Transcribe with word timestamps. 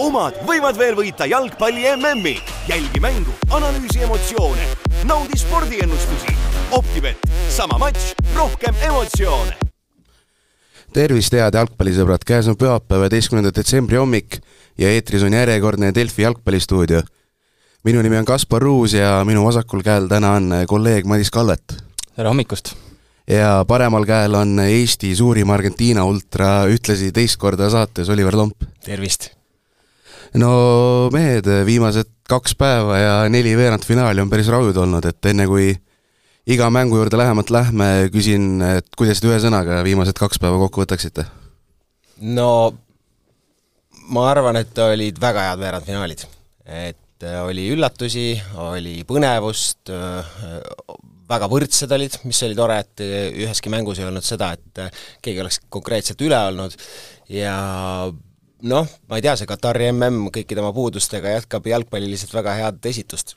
omad 0.00 0.38
võivad 0.48 0.78
veel 0.80 0.96
võita 0.96 1.26
jalgpalli 1.28 1.84
MM-i. 1.92 2.38
jälgi 2.68 3.00
mängu, 3.02 3.34
analüüsi 3.52 4.04
emotsioone, 4.06 4.66
naudi 5.04 5.38
spordiennustusi. 5.38 6.36
Optibet, 6.76 7.18
sama 7.50 7.78
matš, 7.78 8.14
rohkem 8.36 8.74
emotsioone. 8.86 9.56
tervist, 10.92 11.32
head 11.32 11.54
jalgpallisõbrad, 11.54 12.24
käes 12.26 12.48
on 12.48 12.56
pühapäeva, 12.56 13.06
üheteistkümnenda 13.06 13.52
detsembri 13.54 13.98
hommik 14.00 14.40
ja 14.78 14.90
eetris 14.90 15.22
on 15.22 15.32
järjekordne 15.32 15.92
Delfi 15.94 16.22
jalgpallistuudio. 16.22 17.02
minu 17.84 18.02
nimi 18.02 18.18
on 18.18 18.24
Kaspar 18.24 18.62
Ruus 18.62 18.92
ja 18.92 19.24
minu 19.24 19.44
vasakul 19.44 19.82
käel 19.82 20.08
täna 20.08 20.32
on 20.32 20.52
kolleeg 20.66 21.04
Madis 21.04 21.30
Kalvet. 21.30 21.76
tere 22.16 22.28
hommikust! 22.28 22.74
ja 23.28 23.64
paremal 23.68 24.04
käel 24.04 24.34
on 24.34 24.58
Eesti 24.58 25.16
suurim 25.16 25.50
Argentiina 25.50 26.04
ultra, 26.04 26.64
ühtlasi 26.66 27.12
teist 27.12 27.36
korda 27.36 27.70
saates 27.70 28.08
Oliver 28.08 28.36
Lomp. 28.36 28.64
tervist! 28.84 29.39
No 30.38 30.50
mehed, 31.14 31.48
viimased 31.66 32.10
kaks 32.30 32.54
päeva 32.58 32.98
ja 32.98 33.14
neli 33.32 33.56
veerandfinaali 33.58 34.22
on 34.22 34.30
päris 34.30 34.50
rauid 34.52 34.76
olnud, 34.78 35.06
et 35.10 35.30
enne 35.32 35.46
kui 35.50 35.72
iga 36.50 36.70
mängu 36.72 37.00
juurde 37.00 37.18
lähemalt 37.18 37.50
lähme, 37.50 37.88
küsin, 38.14 38.62
et 38.78 38.86
kuidas 38.98 39.20
te 39.20 39.30
ühe 39.30 39.40
sõnaga 39.42 39.82
viimased 39.86 40.18
kaks 40.18 40.40
päeva 40.42 40.60
kokku 40.62 40.84
võtaksite? 40.84 41.26
no 42.20 42.50
ma 44.14 44.26
arvan, 44.30 44.60
et 44.60 44.78
olid 44.84 45.20
väga 45.22 45.50
head 45.50 45.62
veerandfinaalid. 45.62 46.24
et 46.66 47.26
äh, 47.26 47.38
oli 47.44 47.68
üllatusi, 47.74 48.34
oli 48.62 49.00
põnevust, 49.08 49.90
äh, 49.90 50.34
väga 51.30 51.46
võrdsed 51.50 51.92
olid, 51.94 52.18
mis 52.26 52.42
oli 52.46 52.58
tore, 52.58 52.80
et 52.82 53.02
üheski 53.04 53.70
mängus 53.72 54.00
ei 54.00 54.08
olnud 54.08 54.26
seda, 54.26 54.52
et 54.58 54.82
äh, 54.82 55.04
keegi 55.22 55.42
oleks 55.42 55.60
konkreetselt 55.68 56.22
üle 56.26 56.38
olnud 56.50 56.74
ja 57.30 57.56
noh, 58.68 58.88
ma 59.08 59.18
ei 59.18 59.24
tea, 59.24 59.36
see 59.38 59.48
Katari 59.48 59.90
mm 59.92 60.30
kõikide 60.34 60.62
oma 60.62 60.72
puudustega 60.76 61.36
jätkab 61.36 61.66
jalgpalliliselt 61.66 62.34
väga 62.34 62.56
head 62.58 62.90
esitust. 62.90 63.36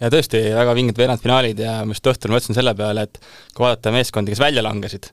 ja 0.00 0.10
tõesti, 0.14 0.40
väga 0.54 0.74
vinged 0.78 0.98
veerandfinaalid 0.98 1.58
ja 1.58 1.80
ma 1.84 1.96
just 1.96 2.06
õhtul 2.06 2.34
mõtlesin 2.34 2.54
selle 2.58 2.74
peale, 2.78 3.08
et 3.08 3.18
kui 3.54 3.64
vaadata 3.64 3.92
meeskondi, 3.94 4.32
kes 4.34 4.42
välja 4.42 4.62
langesid, 4.62 5.10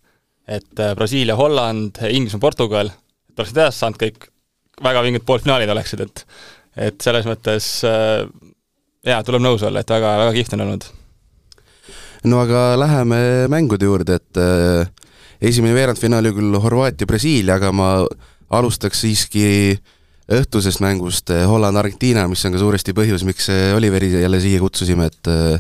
et 0.48 0.80
äh, 0.80 0.94
Brasiilia, 0.96 1.36
Holland, 1.36 2.02
Inglismaa, 2.10 2.44
Portugal, 2.44 2.92
et 3.30 3.40
oleksid 3.40 3.58
edasi 3.58 3.82
saanud 3.82 4.02
kõik, 4.02 4.28
väga 4.84 5.02
vinged 5.06 5.26
poolfinaalid 5.26 5.72
oleksid, 5.72 6.06
et 6.06 6.28
et 6.76 7.00
selles 7.02 7.24
mõttes 7.24 7.66
äh, 7.88 8.28
jaa, 9.08 9.24
tuleb 9.24 9.44
nõus 9.44 9.64
olla, 9.64 9.82
et 9.82 9.92
väga, 9.96 10.14
väga 10.26 10.36
kihvt 10.36 10.56
on 10.58 10.66
olnud. 10.66 10.86
no 12.26 12.42
aga 12.44 12.68
läheme 12.80 13.20
mängude 13.52 13.88
juurde, 13.88 14.20
et 14.20 14.42
äh, 14.42 14.90
esimene 15.42 15.76
veerandfinaal 15.78 16.26
oli 16.26 16.36
küll 16.40 16.62
Horvaatia-Brasiilia, 16.62 17.60
aga 17.60 17.72
ma 17.76 17.90
alustaks 18.50 19.02
siiski 19.06 19.46
õhtusest 20.32 20.82
mängust 20.82 21.30
eh, 21.34 21.46
Holland-Argentiina, 21.50 22.26
mis 22.30 22.44
on 22.48 22.56
ka 22.56 22.62
suuresti 22.62 22.96
põhjus, 22.98 23.26
miks 23.28 23.50
eh, 23.54 23.72
Oliveri 23.78 24.10
jälle 24.14 24.40
siia 24.42 24.62
kutsusime, 24.62 25.10
et 25.12 25.30
eh, 25.30 25.60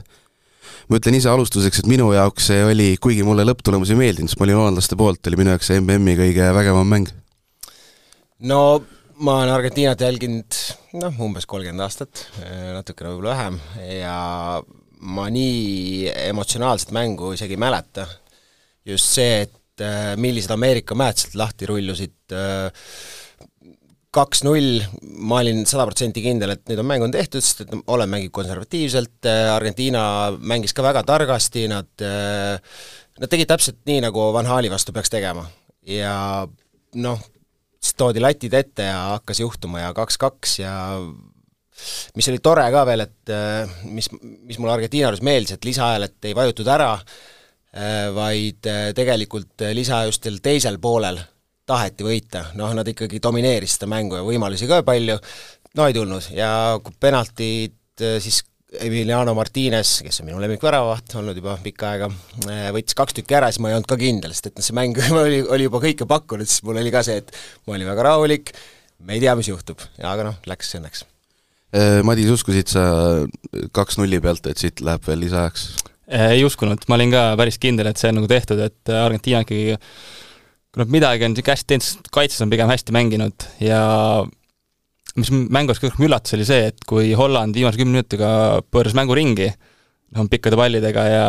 ma 0.90 1.00
ütlen 1.00 1.18
ise 1.20 1.30
alustuseks, 1.30 1.84
et 1.84 1.90
minu 1.90 2.12
jaoks 2.16 2.50
see 2.52 2.64
oli, 2.66 2.90
kuigi 3.02 3.26
mulle 3.28 3.46
lõpptulemus 3.46 3.94
ei 3.94 4.00
meeldinud, 4.00 4.32
sest 4.32 4.42
ma 4.42 4.48
olin 4.48 4.62
hollandlaste 4.62 4.98
poolt, 5.00 5.22
oli 5.30 5.42
minu 5.42 5.54
jaoks 5.54 5.70
see 5.72 5.82
MM-i 5.84 6.18
kõige 6.22 6.50
vägevam 6.58 6.90
mäng. 6.96 7.12
no 8.50 8.62
ma 9.22 9.42
olen 9.44 9.54
Argentiinat 9.54 10.02
jälginud 10.02 10.62
noh, 10.98 11.22
umbes 11.28 11.46
kolmkümmend 11.50 11.86
aastat, 11.86 12.26
natukene 12.74 13.14
võib-olla 13.14 13.36
vähem, 13.38 13.62
ja 14.00 14.18
ma 15.06 15.28
nii 15.30 16.10
emotsionaalset 16.32 16.90
mängu 16.96 17.36
isegi 17.36 17.54
ei 17.54 17.62
mäleta. 17.62 18.08
just 18.86 19.14
see, 19.14 19.46
et 19.46 19.54
et 19.76 19.84
äh, 19.84 20.16
millised 20.20 20.52
Ameerika 20.56 20.96
mäed 20.96 21.20
sealt 21.20 21.36
lahti 21.40 21.68
rullusid, 21.68 22.16
äh, 22.32 22.70
kaks-null, 24.16 24.80
ma 25.28 25.42
olin 25.42 25.66
sada 25.68 25.84
protsenti 25.90 26.24
kindel, 26.24 26.54
et 26.56 26.64
nüüd 26.70 26.80
on 26.80 26.88
mäng 26.88 27.04
on 27.04 27.12
tehtud, 27.12 27.44
sest 27.44 27.66
et 27.66 27.74
Holland 27.90 28.14
mängib 28.14 28.32
konservatiivselt, 28.36 29.28
äh, 29.28 29.52
Argentiina 29.52 30.06
mängis 30.40 30.76
ka 30.76 30.86
väga 30.86 31.04
targasti, 31.08 31.68
nad 31.72 31.92
nad 33.16 33.32
tegid 33.32 33.48
täpselt 33.52 33.82
nii, 33.88 34.02
nagu 34.08 34.32
Van 34.36 34.48
Hali 34.48 34.72
vastu 34.72 34.96
peaks 34.96 35.12
tegema. 35.12 35.46
ja 35.86 36.48
noh, 36.96 37.20
siis 37.80 37.96
toodi 38.00 38.24
latid 38.24 38.56
ette 38.56 38.88
ja 38.88 38.98
hakkas 39.18 39.44
juhtuma 39.44 39.84
ja 39.84 39.94
kaks-kaks 39.96 40.60
ja 40.64 40.74
mis 42.16 42.28
oli 42.32 42.40
tore 42.40 42.64
ka 42.72 42.82
veel, 42.88 43.04
et 43.04 43.36
mis, 43.92 44.08
mis 44.22 44.58
mulle 44.58 44.74
Argentiina 44.80 45.10
juures 45.10 45.24
meeldis, 45.24 45.58
et 45.60 45.68
lisaajal, 45.68 46.08
et 46.08 46.32
ei 46.32 46.36
vajutud 46.36 46.72
ära, 46.72 46.94
vaid 48.16 48.68
äh, 48.72 48.90
tegelikult 48.96 49.66
äh, 49.66 49.74
lisajustel 49.76 50.40
teisel 50.44 50.80
poolel 50.80 51.20
taheti 51.68 52.06
võita, 52.06 52.50
noh 52.56 52.72
nad 52.78 52.88
ikkagi 52.88 53.20
domineerisid 53.20 53.80
seda 53.80 53.90
mängu 53.92 54.20
ja 54.20 54.26
võimalusi 54.26 54.68
ka 54.70 54.84
palju, 54.86 55.16
no 55.76 55.88
ei 55.90 55.96
tulnud. 55.98 56.28
Ja 56.38 56.50
kui 56.84 56.94
penaltid 57.02 58.04
siis 58.22 58.44
Emiliano 58.86 59.34
Martinez, 59.38 59.98
kes 60.04 60.20
on 60.22 60.28
minu 60.30 60.40
lemmikväravaht 60.44 61.16
olnud 61.18 61.38
juba 61.40 61.56
pikka 61.64 61.90
aega, 61.94 62.10
võttis 62.76 62.98
kaks 62.98 63.18
tükki 63.18 63.38
ära, 63.38 63.50
siis 63.50 63.64
ma 63.64 63.72
ei 63.72 63.78
olnud 63.78 63.90
ka 63.90 63.98
kindel, 63.98 64.36
sest 64.36 64.52
et 64.52 64.60
noh, 64.60 64.66
see 64.68 64.78
mäng 64.78 65.00
oli, 65.24 65.42
oli 65.42 65.68
juba 65.68 65.82
kõike 65.88 66.08
pakkunud, 66.10 66.50
siis 66.50 66.62
mul 66.68 66.82
oli 66.84 66.94
ka 66.94 67.02
see, 67.08 67.24
et 67.24 67.34
ma 67.66 67.78
olin 67.78 67.90
väga 67.90 68.08
rahulik, 68.12 68.54
me 69.08 69.18
ei 69.18 69.24
tea, 69.24 69.34
mis 69.40 69.50
juhtub, 69.50 69.82
aga 70.04 70.30
noh, 70.30 70.38
läks 70.50 70.76
õnneks. 70.80 71.06
Madis, 72.08 72.30
uskusid 72.32 72.72
sa 72.72 72.86
kaks 73.76 73.98
nulli 74.00 74.22
pealt, 74.24 74.46
et 74.52 74.62
siit 74.62 74.84
läheb 74.86 75.08
veel 75.08 75.26
lisaajaks? 75.26 75.95
Ei 76.08 76.44
uskunud, 76.46 76.86
ma 76.90 77.00
olin 77.00 77.14
ka 77.14 77.26
päris 77.40 77.58
kindel, 77.62 77.90
et 77.90 78.02
see 78.02 78.12
on 78.12 78.20
nagu 78.20 78.30
tehtud, 78.30 78.62
et 78.62 78.94
Argentiina 78.94 79.42
ikkagi 79.46 79.78
kui 80.76 80.84
nad 80.84 80.92
midagi 80.92 81.24
on 81.24 81.32
niisugune 81.32 81.56
hästi 81.56 81.70
teinud, 81.72 82.10
kaitses 82.12 82.44
on 82.44 82.52
pigem 82.52 82.68
hästi 82.68 82.94
mänginud 82.96 83.46
ja 83.64 83.80
mis 85.16 85.32
mängus 85.32 85.80
kõige 85.80 85.94
rohkem 85.94 86.10
üllatas, 86.10 86.36
oli 86.36 86.48
see, 86.48 86.66
et 86.74 86.84
kui 86.88 87.14
Holland 87.16 87.56
viimase 87.56 87.80
kümne 87.80 87.96
minutiga 87.96 88.30
pööras 88.68 88.96
mängu 88.98 89.16
ringi, 89.16 89.48
noh, 90.16 90.28
pikkade 90.32 90.60
pallidega 90.60 91.06
ja 91.08 91.24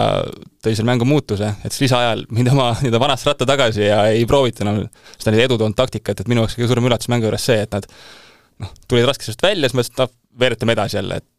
tõi 0.64 0.74
selle 0.74 0.90
mängu 0.90 1.06
muutuse, 1.06 1.52
et 1.62 1.70
siis 1.70 1.86
lisaajal 1.86 2.26
mindi 2.34 2.50
oma 2.56 2.72
nii-öelda 2.80 3.02
vanasse 3.02 3.30
ratta 3.30 3.46
tagasi 3.46 3.86
ja 3.86 4.02
ei 4.10 4.26
proovitud 4.26 4.66
enam 4.66 4.82
seda 5.14 5.38
edu 5.44 5.60
toonud 5.62 5.78
taktikat, 5.78 6.20
et 6.24 6.32
minu 6.32 6.42
jaoks 6.42 6.58
kõige 6.58 6.72
suurem 6.72 6.90
üllatus 6.90 7.12
mängu 7.12 7.30
juures 7.30 7.46
see, 7.52 7.62
et 7.62 7.78
nad 7.78 7.86
noh, 8.64 8.74
tulid 8.90 9.06
raskesest 9.06 9.46
välja, 9.46 9.70
siis 9.70 9.78
mõtlesid, 9.78 9.94
et 9.94 10.02
noh, 10.02 10.14
veeretame 10.42 10.74
edasi 10.74 10.98
jälle, 10.98 11.22
et 11.22 11.30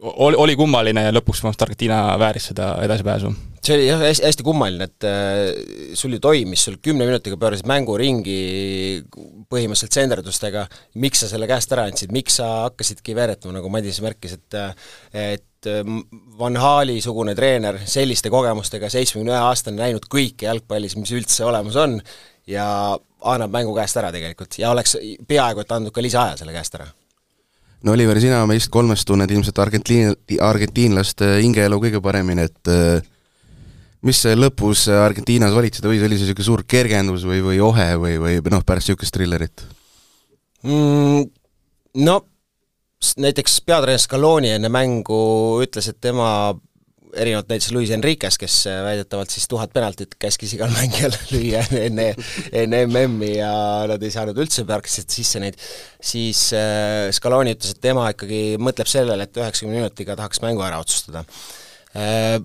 oli, 0.00 0.36
oli 0.36 0.56
kummaline 0.56 1.06
ja 1.06 1.12
lõpuks 1.14 1.42
Argentiina 1.46 2.18
vääris 2.18 2.50
seda 2.50 2.74
edasipääsu. 2.84 3.32
see 3.66 3.74
oli 3.74 3.86
jah, 3.88 4.00
hästi, 4.00 4.24
hästi 4.26 4.44
kummaline, 4.46 4.84
et 4.84 5.06
äh, 5.08 5.94
sul 5.94 6.12
ju 6.12 6.20
toimis, 6.22 6.64
sul 6.64 6.76
kümne 6.82 7.06
minutiga 7.08 7.38
pöörasid 7.40 7.66
mängu 7.66 7.96
ringi 7.98 9.02
põhimõtteliselt 9.50 9.96
senderdustega, 9.96 10.66
miks 11.02 11.24
sa 11.24 11.30
selle 11.30 11.48
käest 11.50 11.72
ära 11.74 11.86
andsid, 11.88 12.12
miks 12.14 12.38
sa 12.40 12.50
hakkasidki 12.66 13.16
veeretama, 13.16 13.56
nagu 13.58 13.72
Madis 13.72 14.00
märkis, 14.04 14.36
et 14.36 14.58
et 15.16 15.70
äh, 15.70 15.82
Van 16.38 16.60
Hali-sugune 16.60 17.34
treener 17.34 17.80
selliste 17.88 18.30
kogemustega, 18.30 18.92
seitsmekümne 18.92 19.34
ühe 19.34 19.42
aastane, 19.48 19.80
näinud 19.80 20.06
kõike 20.12 20.46
jalgpallis, 20.50 20.98
mis 21.00 21.14
üldse 21.16 21.48
olemas 21.48 21.80
on, 21.80 21.98
ja 22.46 22.68
annab 23.26 23.50
mängu 23.50 23.74
käest 23.74 23.98
ära 23.98 24.12
tegelikult. 24.14 24.60
Ja 24.60 24.70
oleks 24.70 24.94
peaaegu 25.26 25.64
et 25.64 25.74
andnud 25.74 25.94
ka 25.94 26.04
lisaaja 26.04 26.36
selle 26.38 26.54
käest 26.54 26.78
ära 26.78 26.86
no 27.84 27.92
Oliver, 27.92 28.20
sina 28.22 28.44
meist 28.48 28.70
kolmest 28.72 29.06
tunned 29.08 29.30
ilmselt 29.30 29.58
Argentiina, 29.62 30.14
argentiinlaste 30.46 31.36
hingeelu 31.40 31.80
kõige 31.82 32.00
paremini, 32.04 32.46
et 32.48 32.72
äh, 32.72 33.00
mis 34.06 34.20
see 34.22 34.36
lõpus 34.38 34.86
Argentiinas 34.92 35.54
valitseda 35.56 35.90
võis, 35.90 36.04
oli 36.06 36.18
see 36.18 36.28
niisugune 36.28 36.48
suur 36.50 36.64
kergendus 36.68 37.26
või, 37.28 37.42
või 37.44 37.60
ohe 37.64 37.90
või, 38.00 38.16
või 38.22 38.40
noh, 38.52 38.64
pärast 38.66 38.90
niisugust 38.90 39.16
trillerit 39.16 39.66
mm,? 40.64 41.26
No 41.96 42.20
näiteks 43.20 43.60
peatreener 43.66 44.00
Scaloni 44.00 44.54
enne 44.56 44.70
mängu 44.72 45.18
ütles, 45.64 45.90
et 45.90 45.98
tema 46.02 46.28
erinevalt 47.16 47.48
näiteks 47.50 47.72
Luis 47.74 47.92
Enriquez, 47.94 48.38
kes 48.40 48.58
äh, 48.70 48.80
väidetavalt 48.86 49.32
siis 49.32 49.48
tuhat 49.50 49.72
penaltit 49.74 50.14
käskis 50.22 50.54
igal 50.56 50.72
mängijal 50.78 51.14
lüüa 51.32 51.64
enne, 51.80 52.10
enne 52.52 52.82
MM-i 52.86 53.32
ja 53.38 53.52
nad 53.90 54.02
ei 54.02 54.12
saanud 54.14 54.38
üldse 54.42 54.66
praktiliselt 54.68 55.16
sisse 55.16 55.42
neid, 55.42 55.58
siis 56.00 56.48
äh, 56.56 57.08
Scaloni 57.16 57.56
ütles, 57.56 57.76
et 57.76 57.82
tema 57.84 58.08
ikkagi 58.12 58.42
mõtleb 58.62 58.90
sellele, 58.90 59.26
et 59.26 59.42
üheksakümne 59.42 59.80
minutiga 59.80 60.18
tahaks 60.18 60.42
mängu 60.44 60.64
ära 60.66 60.80
otsustada. 60.82 61.24
Äh, 61.96 62.38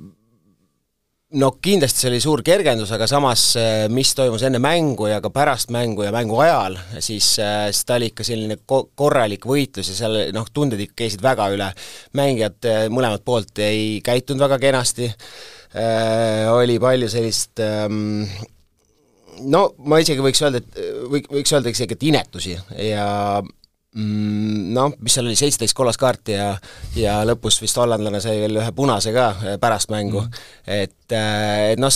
no 1.40 1.52
kindlasti 1.64 2.04
see 2.04 2.10
oli 2.12 2.20
suur 2.24 2.42
kergendus, 2.44 2.92
aga 2.96 3.08
samas 3.08 3.44
eh, 3.60 3.86
mis 3.94 4.12
toimus 4.18 4.44
enne 4.48 4.60
mängu 4.64 5.08
ja 5.08 5.22
ka 5.24 5.32
pärast 5.34 5.72
mängu 5.72 6.04
ja 6.04 6.12
mängu 6.16 6.40
ajal, 6.44 6.76
siis, 7.00 7.34
eh, 7.40 7.70
siis 7.72 7.88
ta 7.88 7.98
oli 8.00 8.12
ikka 8.12 8.26
selline 8.28 8.58
ko-, 8.68 8.90
korralik 9.00 9.48
võitlus 9.48 9.94
ja 9.94 9.98
seal 10.02 10.20
noh, 10.36 10.50
tunded 10.54 10.82
ikka 10.84 11.04
käisid 11.04 11.24
väga 11.24 11.48
üle. 11.56 11.70
mängijad 12.20 12.68
eh, 12.68 12.84
mõlemalt 12.92 13.24
poolt 13.26 13.64
ei 13.64 14.02
käitunud 14.04 14.44
väga 14.44 14.60
kenasti 14.60 15.08
äh,, 15.08 16.52
oli 16.52 16.80
palju 16.84 17.08
sellist 17.12 17.64
ähm, 17.64 18.28
no 19.48 19.70
ma 19.88 20.02
isegi 20.04 20.24
võiks 20.24 20.44
öelda, 20.44 20.60
et 20.60 20.84
võiks, 21.12 21.32
võiks 21.32 21.56
öelda 21.56 21.72
isegi, 21.72 21.96
et 21.96 22.08
inetusi 22.12 22.58
ja 22.92 23.08
noh, 23.96 24.94
mis 25.04 25.16
seal 25.18 25.28
oli, 25.28 25.36
seitseteist 25.36 25.76
kollast 25.76 26.00
kaarti 26.00 26.38
ja 26.38 26.52
ja 26.96 27.18
lõpus 27.28 27.60
vist 27.62 27.80
hollandlane 27.80 28.22
sai 28.24 28.38
veel 28.40 28.62
ühe 28.62 28.72
punase 28.76 29.12
ka 29.16 29.32
äh, 29.36 29.58
pärast 29.60 29.92
mängu 29.92 30.22
mm., 30.24 30.46
et, 30.80 31.16
äh, 31.16 31.74
et 31.74 31.82
noh, 31.82 31.92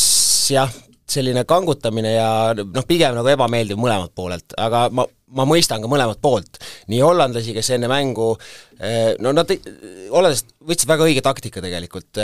jah, 0.51 0.74
selline 1.07 1.45
kangutamine 1.47 2.15
ja 2.18 2.30
noh, 2.57 2.88
pigem 2.88 3.15
nagu 3.15 3.31
ebameeldiv 3.31 3.80
mõlemalt 3.80 4.12
poolelt, 4.18 4.57
aga 4.59 4.89
ma, 4.92 5.06
ma 5.39 5.47
mõistan 5.47 5.83
ka 5.83 5.92
mõlemat 5.92 6.19
poolt. 6.21 6.59
nii 6.92 7.00
hollandlasi, 7.06 7.56
kes 7.56 7.71
enne 7.77 7.88
mängu 7.92 8.33
no 9.24 9.31
nad, 9.31 9.56
hollandlased 10.12 10.51
võtsid 10.68 10.89
väga 10.89 11.07
õige 11.07 11.24
taktika 11.24 11.63
tegelikult, 11.63 12.19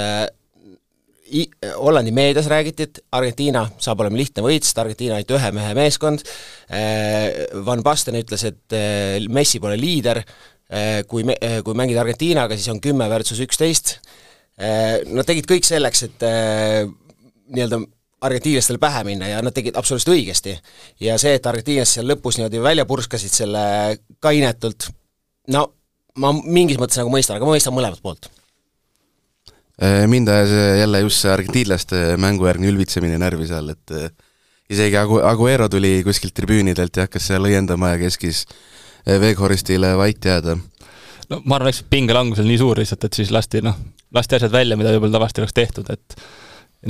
Hollandi 1.78 2.12
meedias 2.16 2.50
räägiti, 2.52 2.88
et 2.88 3.00
Argentiina 3.16 3.66
saab 3.80 4.04
olema 4.04 4.20
lihtne 4.20 4.44
võit, 4.46 4.66
sest 4.68 4.82
Argentiina 4.82 5.18
ainult 5.18 5.36
ühe 5.38 5.52
mehe 5.56 5.76
meeskond, 5.78 6.26
Van 7.68 7.84
Basten 7.86 8.18
ütles, 8.20 8.44
et 8.50 8.76
Messi 9.32 9.62
pole 9.64 9.78
liider, 9.80 10.20
kui 11.08 11.24
me, 11.28 11.38
kui 11.64 11.78
mängida 11.78 12.04
Argentiinaga, 12.04 12.58
siis 12.60 12.68
on 12.74 12.82
kümme 12.84 13.08
versus 13.12 13.40
üksteist, 13.44 13.96
nad 14.60 15.28
tegid 15.28 15.48
kõik 15.48 15.68
selleks, 15.68 16.04
et 16.10 16.28
nii-öelda 17.52 17.82
argentiinlastele 18.22 18.78
pähe 18.82 19.04
minna 19.04 19.28
ja 19.28 19.42
nad 19.42 19.54
tegid 19.56 19.78
absoluutselt 19.78 20.14
õigesti. 20.16 20.58
ja 21.00 21.18
see, 21.22 21.34
et 21.38 21.46
argentiinlased 21.46 21.98
seal 21.98 22.12
lõpus 22.12 22.38
niimoodi 22.38 22.62
välja 22.62 22.86
purskasid 22.86 23.34
selle 23.34 23.64
kainetult, 24.20 24.90
no 25.56 25.66
ma 26.22 26.34
mingis 26.44 26.78
mõttes 26.82 27.00
nagu 27.02 27.14
mõistan, 27.14 27.40
aga 27.40 27.48
ma 27.48 27.56
mõistan 27.56 27.76
mõlemat 27.76 28.02
poolt. 28.04 28.30
Äh, 29.80 30.08
mind 30.08 30.28
ajas 30.30 30.52
jälle 30.80 31.00
just 31.00 31.24
see 31.24 31.32
argentiinlaste 31.32 32.02
mängujärgne 32.22 32.68
ülbitsemine 32.70 33.18
närvi 33.22 33.48
seal, 33.50 33.72
et 33.74 33.94
äh, 33.96 34.12
isegi 34.70 34.98
Agu-, 35.00 35.22
Aguero 35.26 35.70
tuli 35.72 36.02
kuskilt 36.06 36.36
tribüünidelt 36.38 36.98
ja 36.98 37.08
hakkas 37.08 37.30
seal 37.32 37.48
õiendama 37.48 37.94
ja 37.94 38.02
keskis 38.04 38.44
äh, 38.46 39.18
Weghorstile 39.22 39.96
vait 39.98 40.28
jääda. 40.28 40.58
no 41.32 41.42
ma 41.46 41.58
arvan, 41.58 41.72
eks 41.72 41.82
pingelangus 41.90 42.44
oli 42.44 42.54
nii 42.54 42.62
suur 42.62 42.84
lihtsalt, 42.84 43.08
et 43.08 43.22
siis 43.22 43.32
lasti 43.34 43.64
noh, 43.66 43.80
lasti 44.14 44.38
asjad 44.38 44.54
välja, 44.54 44.78
mida 44.78 44.92
võib-olla 44.94 45.18
tavaliselt 45.18 45.44
oleks 45.46 45.58
tehtud, 45.58 45.90
et 45.94 46.18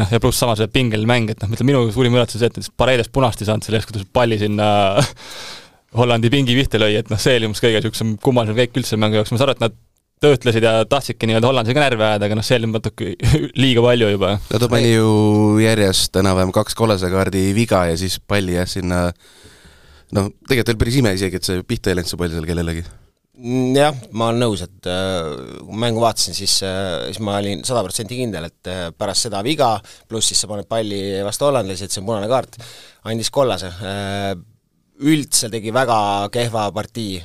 noh, 0.02 0.12
ja 0.12 0.20
pluss 0.24 0.42
samas 0.42 0.60
see 0.60 0.72
pingeline 0.74 1.10
mäng, 1.10 1.32
et 1.32 1.46
noh, 1.46 1.54
ütlen, 1.54 1.70
minu 1.70 1.86
suurim 1.94 2.18
üllatus 2.18 2.40
on 2.40 2.44
see, 2.44 2.52
et 2.52 2.74
Paredes 2.82 3.12
punast 3.14 3.44
ei 3.44 3.50
saanud 3.50 3.68
selle 3.68 3.80
eest, 3.80 3.92
kuidas 3.92 4.10
palli 4.12 4.42
sinna 4.42 4.68
Hollandi 6.00 6.32
pingi 6.34 6.58
pihta 6.58 6.80
lõi, 6.82 6.96
et 7.00 7.14
noh, 7.14 7.20
see 7.22 7.38
oli 7.38 7.48
umbes 7.50 7.64
kõige 7.64 7.80
niisugusem 7.80 8.18
kummalisem 8.24 8.58
veek 8.58 8.76
üldse 8.80 9.00
mängu 9.00 9.20
jaoks, 9.20 9.32
ma 9.32 9.40
saan 9.40 9.52
aru, 9.52 9.60
et 9.60 9.66
nad 9.66 9.80
töötlesid 10.22 10.66
ja 10.66 10.74
tahtsidki 10.90 11.30
nii-öelda 11.30 11.50
hollandlasega 11.50 11.84
närvi 11.84 12.08
ajada, 12.08 12.30
aga 12.30 12.38
noh, 12.38 12.46
see 12.46 12.60
oli 12.60 12.72
natuke 12.72 13.14
liiga 13.64 13.84
palju 13.86 14.10
juba. 14.14 14.36
no 14.52 14.62
ta 14.62 14.72
pani 14.72 14.94
ju 14.94 15.12
järjest 15.64 16.22
enam-vähem 16.22 16.54
kaks 16.56 16.78
kollase 16.78 17.10
kaardi 17.14 17.50
viga 17.58 17.86
ja 17.90 18.00
siis 18.00 18.20
palli 18.22 18.58
jah, 18.60 18.70
sinna 18.70 19.08
noh, 20.16 20.34
tegelikult 20.48 20.76
oli 20.76 20.84
päris 20.86 21.00
ime 21.02 21.16
isegi, 21.18 21.42
et 21.42 21.48
see 21.52 21.64
pihta 21.68 21.92
ei 21.92 22.00
läinud 22.00 22.12
see 22.12 22.22
pall 22.22 22.34
seal 22.34 22.50
kellelegi 22.50 22.86
Mm, 23.42 23.72
jah, 23.74 23.96
ma 24.14 24.28
olen 24.30 24.44
nõus, 24.44 24.62
et 24.62 24.88
äh, 24.92 25.32
kui 25.66 25.78
mängu 25.82 26.02
vaatasin, 26.04 26.36
siis, 26.38 26.60
äh, 26.68 27.08
siis 27.08 27.18
ma 27.26 27.40
olin 27.40 27.64
sada 27.66 27.82
protsenti 27.82 28.20
kindel, 28.20 28.46
et 28.52 28.70
äh, 28.70 28.82
pärast 28.94 29.26
seda 29.26 29.40
viga, 29.42 29.72
pluss 30.12 30.30
siis 30.30 30.44
sa 30.44 30.50
paned 30.52 30.68
palli 30.70 31.00
vastu 31.26 31.48
hollandlasi, 31.48 31.88
et 31.88 31.96
see 31.96 32.04
on 32.04 32.10
punane 32.12 32.30
kaart, 32.30 32.60
andis 33.10 33.32
kollase. 33.34 33.72
Üldse 35.02 35.50
tegi 35.50 35.74
väga 35.74 35.98
kehva 36.30 36.68
partii 36.76 37.16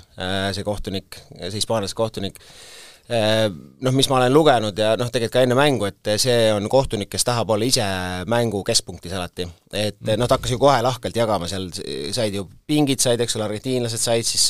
see 0.56 0.64
kohtunik, 0.64 1.18
see 1.34 1.58
hispaanlaste 1.58 1.98
kohtunik 1.98 2.40
Äh, 2.40 2.75
noh, 3.06 3.94
mis 3.94 4.08
ma 4.10 4.16
olen 4.18 4.32
lugenud 4.34 4.78
ja 4.78 4.94
noh, 4.98 5.10
tegelikult 5.12 5.36
ka 5.36 5.42
enne 5.46 5.56
mängu, 5.58 5.86
et 5.86 6.10
see 6.18 6.48
on 6.54 6.66
kohtunik, 6.70 7.10
kes 7.12 7.26
tahab 7.26 7.52
olla 7.54 7.68
ise 7.68 7.84
mängu 8.30 8.62
keskpunktis 8.66 9.14
alati. 9.14 9.46
et 9.72 10.00
mm. 10.00 10.16
noh, 10.18 10.26
ta 10.26 10.38
hakkas 10.38 10.54
ju 10.56 10.58
kohe 10.62 10.80
lahkelt 10.82 11.16
jagama 11.16 11.46
seal, 11.50 11.68
said 12.14 12.34
ju 12.34 12.46
pingid 12.66 13.02
said, 13.02 13.22
eks 13.22 13.38
ole, 13.38 13.46
argentiinlased 13.46 14.02
said, 14.02 14.26
siis 14.26 14.48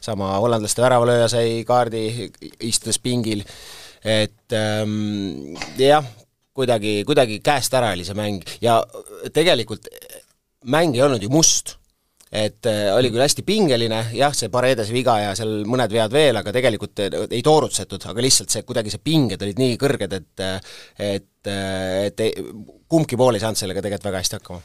sama 0.00 0.32
hollandlaste 0.40 0.84
väravalööja 0.84 1.28
sai 1.32 1.60
kaardi, 1.68 2.30
istudes 2.68 3.00
pingil, 3.04 3.44
et 4.00 4.56
ähm, 4.56 5.58
jah, 5.76 6.06
kuidagi, 6.56 7.02
kuidagi 7.08 7.40
käest 7.44 7.74
ära 7.76 7.92
oli 7.94 8.06
see 8.06 8.16
mäng 8.16 8.40
ja 8.64 8.80
tegelikult 9.34 9.86
mäng 10.68 10.96
ei 10.96 11.04
olnud 11.04 11.22
ju 11.22 11.30
must 11.32 11.76
et 12.30 12.66
äh, 12.70 12.88
oli 12.94 13.10
küll 13.10 13.24
hästi 13.24 13.42
pingeline, 13.46 14.04
jah, 14.14 14.34
see 14.36 14.50
Paredese 14.52 14.94
viga 14.94 15.16
ja 15.18 15.30
seal 15.34 15.64
mõned 15.66 15.90
vead 15.90 16.12
veel, 16.14 16.38
aga 16.38 16.52
tegelikult 16.54 17.02
äh, 17.02 17.16
ei 17.26 17.42
toorutsetud, 17.42 18.06
aga 18.06 18.22
lihtsalt 18.22 18.54
see, 18.54 18.62
kuidagi 18.66 18.92
see 18.94 19.02
pinged 19.02 19.42
olid 19.42 19.58
nii 19.58 19.78
kõrged, 19.80 20.14
et 20.14 20.44
äh, 20.46 20.76
et, 21.10 21.50
et 21.50 22.22
ei, 22.22 22.44
kumbki 22.90 23.18
pool 23.18 23.34
ei 23.34 23.42
saanud 23.42 23.58
sellega 23.58 23.82
tegelikult 23.82 24.12
väga 24.12 24.22
hästi 24.22 24.38
hakkama. 24.38 24.62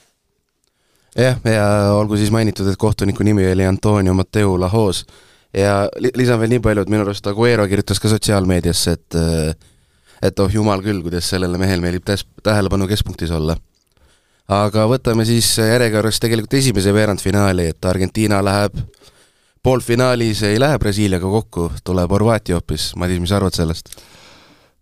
jah, 1.17 1.41
ja 1.49 1.67
olgu 1.97 2.21
siis 2.21 2.33
mainitud, 2.35 2.69
et 2.69 2.77
kohtuniku 2.77 3.25
nimi 3.25 3.47
oli 3.49 3.65
Antonio 3.65 4.13
Matteo 4.13 4.59
Lahos 4.61 5.01
ja 5.49 5.87
li-, 5.97 6.13
lisan 6.21 6.39
veel 6.43 6.53
nii 6.53 6.65
palju, 6.67 6.85
et 6.85 6.93
minu 6.93 7.07
arust 7.07 7.33
Aguero 7.33 7.65
kirjutas 7.71 8.01
ka 8.03 8.13
sotsiaalmeediasse, 8.13 8.99
et 8.99 9.23
et 10.25 10.39
oh 10.39 10.53
jumal 10.53 10.85
küll, 10.85 11.01
kuidas 11.01 11.33
sellele 11.33 11.57
mehel 11.57 11.81
meeldib 11.81 12.05
täs-, 12.05 12.27
tähelepanu 12.45 12.85
keskpunktis 12.87 13.33
olla 13.33 13.57
aga 14.51 14.85
võtame 14.89 15.25
siis 15.25 15.47
järjekorras 15.57 16.19
tegelikult 16.21 16.53
esimese 16.59 16.93
veerandfinaali, 16.93 17.69
et 17.73 17.85
Argentiina 17.85 18.41
läheb 18.45 18.77
poolfinaalis, 19.65 20.43
ei 20.45 20.59
lähe 20.61 20.77
Brasiiliaga 20.79 21.29
kokku, 21.29 21.71
tuleb 21.83 22.11
Horvaatia 22.11 22.59
hoopis, 22.59 22.91
Madis, 23.01 23.21
mis 23.21 23.33
sa 23.33 23.39
arvad 23.39 23.57
sellest? 23.57 23.89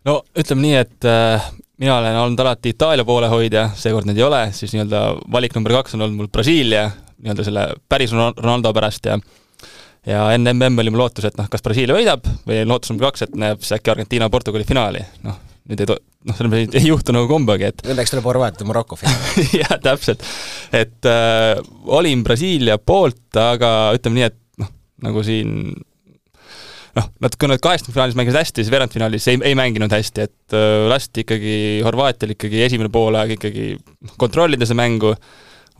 no 0.03 0.17
ütleme 0.35 0.65
nii, 0.65 0.73
et 0.81 1.07
äh, 1.07 1.45
mina 1.79 1.97
olen 1.97 2.17
olnud 2.19 2.43
alati 2.43 2.73
Itaalia 2.73 3.05
poolehoidja, 3.07 3.69
seekord 3.79 4.09
neid 4.09 4.19
ei 4.19 4.25
ole, 4.27 4.41
siis 4.55 4.73
nii-öelda 4.75 5.05
valik 5.31 5.55
number 5.55 5.77
kaks 5.79 5.95
on 5.95 6.03
olnud 6.03 6.19
mul 6.19 6.31
Brasiilia, 6.33 6.89
nii-öelda 7.23 7.47
selle 7.47 7.69
päris 7.89 8.11
Ronaldo 8.11 8.73
pärast 8.75 9.07
ja 9.07 9.17
ja 10.07 10.25
enne 10.35 10.51
MM 10.51 10.83
oli 10.83 10.91
mul 10.91 11.05
lootus, 11.05 11.29
et 11.29 11.37
noh, 11.39 11.47
kas 11.47 11.63
Brasiilia 11.63 11.95
võidab 11.95 12.27
või 12.47 12.65
lootus 12.67 12.91
number 12.91 13.07
kaks, 13.07 13.23
et 13.27 13.37
näeb 13.39 13.63
siis 13.63 13.77
äkki 13.77 13.93
Argentiina-Portugali 13.93 14.67
finaali, 14.67 15.03
noh, 15.23 15.39
nüüd 15.69 15.83
ei 15.83 15.89
to-, 15.89 15.99
noh, 16.27 16.35
selles 16.37 16.51
mõttes 16.51 16.81
ei 16.81 16.89
juhtu 16.89 17.15
nagu 17.15 17.29
kombagi, 17.29 17.69
et 17.71 17.85
Õnneks 17.87 18.13
tuleb 18.13 18.27
Horvaatia 18.27 18.67
Maroko 18.67 18.97
finaal 18.99 19.47
jah, 19.61 19.77
täpselt. 19.83 20.23
et 20.75 21.09
äh, 21.09 21.55
olin 21.99 22.23
Brasiilia 22.25 22.79
poolt, 22.81 23.25
aga 23.39 23.93
ütleme 23.97 24.19
nii, 24.19 24.29
et 24.31 24.39
noh, 24.63 24.71
nagu 25.07 25.23
siin 25.25 25.53
noh, 26.97 27.07
nad, 27.23 27.37
kui 27.39 27.49
nad 27.49 27.61
kaheksakümnendfinaalis 27.63 28.19
mängisid 28.19 28.39
hästi, 28.41 28.63
siis 28.63 28.73
veerandfinaalis 28.73 29.29
ei, 29.31 29.39
ei 29.51 29.57
mänginud 29.57 29.93
hästi, 29.93 30.27
et 30.27 30.57
äh, 30.57 30.83
lasti 30.91 31.23
ikkagi 31.25 31.55
Horvaatial 31.85 32.35
ikkagi 32.35 32.63
esimene 32.67 32.91
poolaeg 32.93 33.37
ikkagi 33.37 33.69
noh, 33.77 34.17
kontrollida 34.21 34.67
seda 34.67 34.81
mängu, 34.83 35.13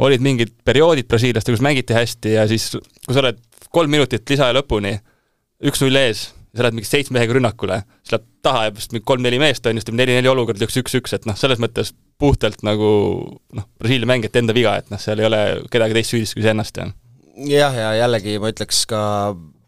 olid 0.03 0.23
mingid 0.25 0.55
perioodid 0.65 1.09
brasiillastel, 1.11 1.57
kus 1.57 1.65
mängiti 1.65 1.95
hästi 1.95 2.37
ja 2.37 2.47
siis, 2.49 2.71
kui 2.73 3.13
sa 3.13 3.21
oled 3.21 3.41
kolm 3.73 3.91
minutit 3.93 4.25
lisaja 4.29 4.55
lõpuni, 4.55 4.95
üks-null 5.67 5.99
ees 6.01 6.29
sa 6.53 6.65
lähed 6.65 6.77
mingi 6.77 6.89
seitsme 6.89 7.17
mehega 7.17 7.37
rünnakule, 7.37 7.79
siis 8.03 8.15
läheb 8.15 8.25
taha 8.45 8.67
jääb 8.67 8.75
vist 8.77 8.93
mingi 8.93 9.05
kolm-neli 9.09 9.39
meest, 9.41 9.65
on 9.65 9.73
ju, 9.73 9.81
siis 9.81 9.89
teeb 9.89 9.97
neli-neli 9.97 10.29
olukord, 10.29 10.61
üks 10.61 10.77
üks-üks, 10.83 11.15
et 11.17 11.25
noh, 11.29 11.37
selles 11.39 11.61
mõttes 11.61 11.93
puhtalt 12.21 12.61
nagu 12.65 12.89
noh, 13.57 13.69
Brasiilia 13.81 14.09
mängijate 14.09 14.43
enda 14.43 14.55
viga, 14.55 14.75
et 14.77 14.93
noh, 14.93 15.01
seal 15.01 15.23
ei 15.23 15.29
ole 15.29 15.41
kedagi 15.73 15.97
teist 15.97 16.13
süüdistada 16.13 16.39
kui 16.39 16.45
iseennast 16.45 16.77
ja 16.81 16.91
jah, 17.49 17.73
ja 17.73 17.89
jällegi 18.03 18.37
ma 18.41 18.53
ütleks 18.53 18.83
ka 18.89 19.01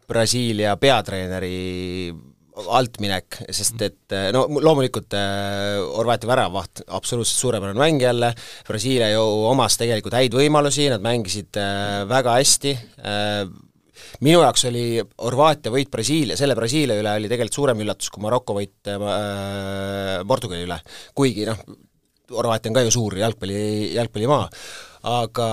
Brasiilia 0.06 0.76
peatreeneri 0.78 2.14
altminek, 2.56 3.42
sest 3.52 3.82
et 3.84 4.14
no 4.32 4.46
loomulikult 4.48 5.12
äh, 5.18 5.76
Horvaatia 5.82 6.30
väravaht, 6.30 6.86
absoluutselt 6.86 7.42
suurepärane 7.42 7.76
mäng 7.76 8.00
jälle, 8.00 8.30
Brasiilia 8.68 9.10
ju 9.12 9.24
omas 9.50 9.76
tegelikult 9.76 10.16
häid 10.16 10.36
võimalusi, 10.38 10.86
nad 10.92 11.04
mängisid 11.04 11.58
äh, 11.60 12.06
väga 12.08 12.38
hästi, 12.38 12.72
äh, 13.02 13.42
minu 14.24 14.40
jaoks 14.44 14.66
oli 14.70 14.86
Horvaatia 15.00 15.72
võit 15.74 15.90
Brasiilia, 15.92 16.38
selle 16.38 16.56
Brasiilia 16.58 16.96
üle 17.00 17.16
oli 17.18 17.30
tegelikult 17.30 17.60
suurem 17.60 17.82
üllatus 17.84 18.12
kui 18.12 18.24
Maroko 18.24 18.56
võit 18.56 18.90
äh, 18.92 20.22
Portugali 20.28 20.64
üle. 20.66 20.78
kuigi 21.16 21.46
noh, 21.48 21.60
Horvaatia 22.32 22.72
on 22.72 22.78
ka 22.78 22.86
ju 22.86 22.94
suur 22.94 23.18
jalgpalli, 23.20 23.60
jalgpallimaa, 23.96 24.48
aga 25.12 25.50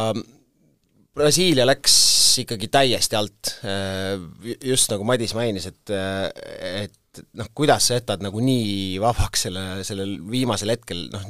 Brasiilia 1.14 1.68
läks 1.70 1.96
ikkagi 2.42 2.72
täiesti 2.74 3.20
alt, 3.20 3.56
äh, 3.68 4.18
just 4.66 4.92
nagu 4.94 5.06
Madis 5.08 5.36
mainis, 5.38 5.70
et, 5.70 5.94
et 5.94 7.00
noh, 7.38 7.50
kuidas 7.56 7.88
sa 7.88 8.00
jätad 8.00 8.24
nagu 8.26 8.42
nii 8.44 8.98
vabaks 9.02 9.48
selle, 9.48 9.64
sellel 9.86 10.16
viimasel 10.30 10.74
hetkel, 10.74 11.06
noh, 11.14 11.26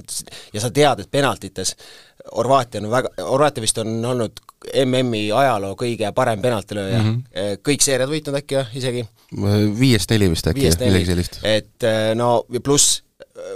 ja 0.53 0.63
sa 0.63 0.71
tead, 0.73 1.03
et 1.03 1.11
penaltites 1.11 1.75
Horvaatia 2.23 2.79
on 2.79 2.87
väga, 2.91 3.09
Horvaatia 3.27 3.63
vist 3.65 3.79
on 3.81 3.97
olnud 4.07 4.39
MM-i 4.85 5.25
ajaloo 5.35 5.73
kõige 5.79 6.07
parem 6.15 6.41
penaltilööja 6.41 7.01
mm, 7.01 7.09
-hmm. 7.09 7.63
kõik 7.67 7.83
seeriad 7.83 8.11
võitnud 8.11 8.37
äkki 8.39 8.61
või 8.61 8.79
isegi? 8.79 9.07
viiest 9.79 10.13
neli 10.13 10.29
vist 10.31 10.47
äkki, 10.47 10.69
midagi 10.79 11.09
sellist. 11.09 11.39
et 11.43 11.87
äh, 11.89 12.13
no 12.15 12.45
pluss 12.63 13.01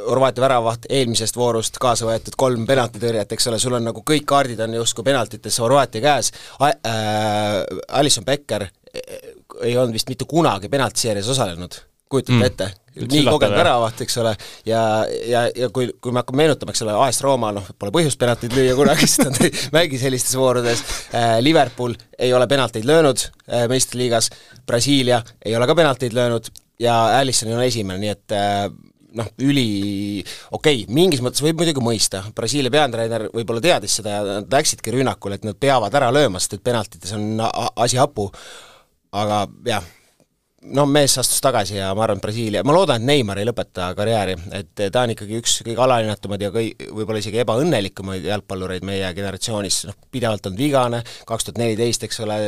Horvaatia 0.07 0.41
väravaht 0.41 0.87
eelmisest 0.89 1.35
voorust 1.37 1.77
kaasa 1.79 2.07
võetud 2.07 2.35
kolm 2.35 2.65
penaltitõrjet, 2.65 3.31
eks 3.31 3.47
ole, 3.47 3.59
sul 3.61 3.75
on 3.77 3.85
nagu 3.85 4.01
kõik 4.01 4.25
kaardid 4.27 4.59
on 4.63 4.73
justkui 4.73 5.05
penaltites 5.05 5.59
Horvaatia 5.61 6.01
käes, 6.01 6.31
äh, 6.65 6.73
Alison 7.87 8.25
Becker 8.25 8.67
ei 9.61 9.77
olnud 9.77 9.93
vist 9.93 10.09
mitte 10.09 10.25
kunagi 10.25 10.69
penaltiseerias 10.69 11.29
osalenud 11.29 11.77
kujutate 12.09 12.37
mm. 12.37 12.45
ette, 12.47 12.69
nii 13.05 13.23
kogenud 13.27 13.57
väravaht, 13.59 14.01
eks 14.05 14.17
ole, 14.21 14.33
ja, 14.67 14.81
ja, 15.27 15.43
ja 15.55 15.69
kui, 15.73 15.89
kui 16.01 16.13
me 16.13 16.21
hakkame 16.21 16.43
meenutama, 16.43 16.73
eks 16.73 16.83
ole, 16.85 16.95
AS 17.05 17.21
Rooma, 17.25 17.51
noh, 17.55 17.67
pole 17.79 17.93
põhjust 17.95 18.19
penaltid 18.21 18.55
lüüa 18.57 18.75
kunagi, 18.77 19.07
sest 19.09 19.25
nad 19.27 19.39
ei 19.43 19.51
mängi 19.75 19.99
sellistes 20.01 20.37
voorudes. 20.39 20.83
Äh,, 21.11 21.37
Liverpool 21.45 21.95
ei 22.17 22.33
ole 22.33 22.47
penalteid 22.49 22.87
löönud 22.87 23.27
äh, 23.27 23.67
meistriliigas, 23.71 24.31
Brasiilia 24.67 25.21
ei 25.45 25.55
ole 25.57 25.67
ka 25.69 25.75
penalteid 25.77 26.15
löönud 26.17 26.51
ja 26.81 26.97
Allison 27.19 27.53
on 27.55 27.65
esimene, 27.65 27.99
nii 28.01 28.13
et 28.13 28.37
äh, 28.37 28.67
noh, 29.17 29.29
üli 29.43 29.67
okei 30.51 30.83
okay,, 30.83 30.93
mingis 30.93 31.21
mõttes 31.25 31.43
võib 31.45 31.59
muidugi 31.61 31.83
mõista, 31.83 32.23
Brasiilia 32.35 32.73
peatreener 32.73 33.27
võib-olla 33.33 33.63
teadis 33.63 33.99
seda 33.99 34.15
ja 34.15 34.23
nad 34.41 34.57
läksidki 34.57 34.93
rünnakule, 34.95 35.39
et 35.39 35.45
nad 35.47 35.57
peavad 35.59 35.93
ära 35.99 36.11
lööma, 36.13 36.41
sest 36.41 36.57
et 36.57 36.65
penaltites 36.65 37.13
on 37.17 37.43
asi 37.75 37.99
hapu, 37.99 38.29
aga 39.15 39.45
jah 39.67 39.93
no 40.75 40.85
mees 40.89 41.15
astus 41.19 41.39
tagasi 41.43 41.77
ja 41.77 41.89
ma 41.95 42.03
arvan, 42.05 42.19
et 42.19 42.25
Brasiilia, 42.25 42.63
ma 42.67 42.73
loodan, 42.75 43.01
et 43.01 43.07
Neimar 43.07 43.39
ei 43.39 43.47
lõpeta 43.47 43.89
karjääri, 43.97 44.35
et 44.57 44.83
ta 44.93 45.03
on 45.03 45.13
ikkagi 45.13 45.39
üks 45.39 45.57
kõige 45.65 45.83
alahinnatumad 45.83 46.43
ja 46.43 46.51
kõi-, 46.53 46.73
võib-olla 46.91 47.21
isegi 47.21 47.41
ebaõnnelikumaid 47.43 48.27
jalgpallureid 48.27 48.85
meie 48.87 49.09
generatsioonis, 49.17 49.79
noh, 49.89 49.97
pidevalt 50.13 50.49
on 50.49 50.57
vigane, 50.59 51.01
kaks 51.29 51.47
tuhat 51.47 51.61
neliteist, 51.61 52.07
eks 52.07 52.21
ole, 52.25 52.39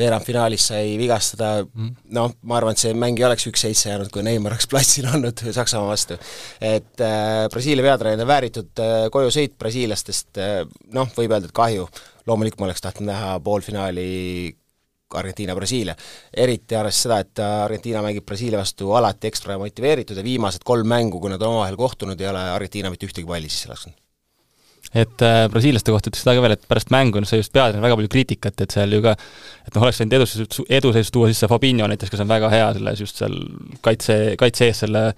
veerandfinaalis 0.00 0.70
sai 0.72 0.96
vigastada 1.00 1.52
mm., 1.64 1.92
noh, 2.16 2.34
ma 2.48 2.58
arvan, 2.60 2.76
et 2.76 2.84
see 2.84 2.96
mäng 2.98 3.20
ei 3.20 3.28
oleks 3.28 3.48
üks-seitse 3.50 3.92
jäänud, 3.92 4.12
kui 4.14 4.24
Neimar 4.26 4.56
oleks 4.56 4.68
platsil 4.70 5.08
olnud 5.12 5.44
Saksamaa 5.58 5.92
vastu. 5.92 6.18
et 6.60 7.04
äh, 7.04 7.46
Brasiilia 7.52 7.86
peatreener 7.86 8.28
vääritud 8.28 8.82
äh, 8.82 8.96
kojusõit 9.14 9.56
brasiillastest 9.60 10.42
äh,, 10.42 10.60
noh, 10.94 11.08
võib 11.16 11.32
öelda, 11.32 11.48
et 11.48 11.56
kahju, 11.56 11.88
loomulikult 12.28 12.62
ma 12.62 12.70
oleks 12.70 12.84
tahtnud 12.84 13.10
näha 13.10 13.38
poolfinaali 13.44 14.10
Argentiina-Brasiilia. 15.20 15.96
eriti 16.36 16.76
arvestades 16.76 17.02
seda, 17.06 17.18
et 17.24 17.44
Argentiina 17.64 18.02
mängib 18.04 18.26
Brasiilia 18.26 18.60
vastu 18.60 18.92
alati 18.94 19.30
ekstra 19.30 19.58
motiveeritud 19.58 20.16
ja 20.16 20.24
viimased 20.24 20.64
kolm 20.64 20.88
mängu, 20.88 21.20
kui 21.20 21.32
nad 21.32 21.42
omavahel 21.42 21.76
kohtunud, 21.76 22.20
ei 22.20 22.30
ole 22.30 22.48
Argentiina 22.54 22.90
mitte 22.90 23.06
ühtegi 23.06 23.28
palli 23.28 23.52
sisse 23.52 23.72
lasknud 23.72 24.00
et 24.94 25.24
äh, 25.26 25.44
brasiillaste 25.50 25.90
kohta 25.90 26.10
ütleks 26.10 26.22
seda 26.22 26.36
ka 26.36 26.44
veel, 26.44 26.54
et 26.54 26.68
pärast 26.70 26.92
mängu 26.94 27.18
on 27.18 27.26
see 27.26 27.40
just 27.40 27.52
peatreener 27.54 27.82
väga 27.82 27.96
palju 27.98 28.10
kriitikat, 28.12 28.60
et 28.62 28.74
seal 28.74 28.94
ju 28.94 29.02
ka 29.02 29.14
et 29.16 29.74
noh, 29.74 29.86
oleks 29.86 30.00
võinud 30.00 30.16
eduseisu, 30.20 30.66
eduseisu 30.78 31.14
tuua 31.14 31.30
sisse 31.32 31.48
Fabinho 31.50 31.88
näiteks, 31.90 32.12
kes 32.12 32.22
on 32.22 32.30
väga 32.30 32.50
hea 32.52 32.68
selles 32.76 33.02
just 33.02 33.22
seal 33.22 33.34
kaitse, 33.84 34.18
kaitse 34.40 34.68
ees 34.70 34.84
selle 34.84 35.08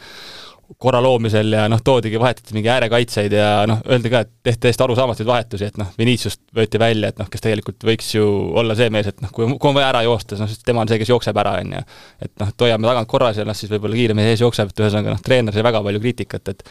korra 0.82 1.00
loomisel 1.02 1.52
ja 1.54 1.66
noh, 1.70 1.80
toodigi, 1.84 2.18
vahetati 2.20 2.54
mingi 2.56 2.70
äärekaitseid 2.72 3.34
ja 3.36 3.50
noh, 3.70 3.80
öeldi 3.86 4.10
ka, 4.12 4.22
et 4.26 4.32
tehti 4.46 4.64
täiesti 4.66 4.84
arusaamatuid 4.86 5.28
vahetusi, 5.28 5.68
et 5.70 5.78
noh, 5.80 5.92
Vinicius 5.98 6.38
võeti 6.56 6.80
välja, 6.82 7.12
et 7.12 7.20
noh, 7.22 7.28
kes 7.30 7.44
tegelikult 7.44 7.86
võiks 7.86 8.10
ju 8.16 8.26
olla 8.58 8.74
see 8.78 8.90
mees, 8.94 9.10
et 9.12 9.22
noh, 9.22 9.32
kui, 9.34 9.46
kui 9.54 9.70
on 9.70 9.78
vaja 9.78 9.92
ära 9.92 10.02
joosta, 10.06 10.38
noh, 10.40 10.50
siis 10.50 10.64
tema 10.66 10.82
on 10.82 10.90
see, 10.90 10.98
kes 11.02 11.12
jookseb 11.14 11.38
ära, 11.42 11.56
on 11.62 11.76
ju. 11.78 11.82
et 12.26 12.32
noh, 12.42 12.50
et 12.52 12.66
hoiame 12.66 12.90
tagant 12.90 13.10
korras 13.10 13.38
ja 13.40 13.46
noh, 13.46 13.56
siis 13.58 13.70
võib-olla 13.72 13.98
kiiremini 14.00 14.32
ees 14.34 14.42
jookseb, 14.42 14.72
et 14.72 14.82
ühesõnaga 14.84 15.14
noh, 15.14 15.22
treener 15.24 15.54
sai 15.54 15.66
väga 15.66 15.82
palju 15.86 16.02
kriitikat, 16.02 16.54
et 16.54 16.66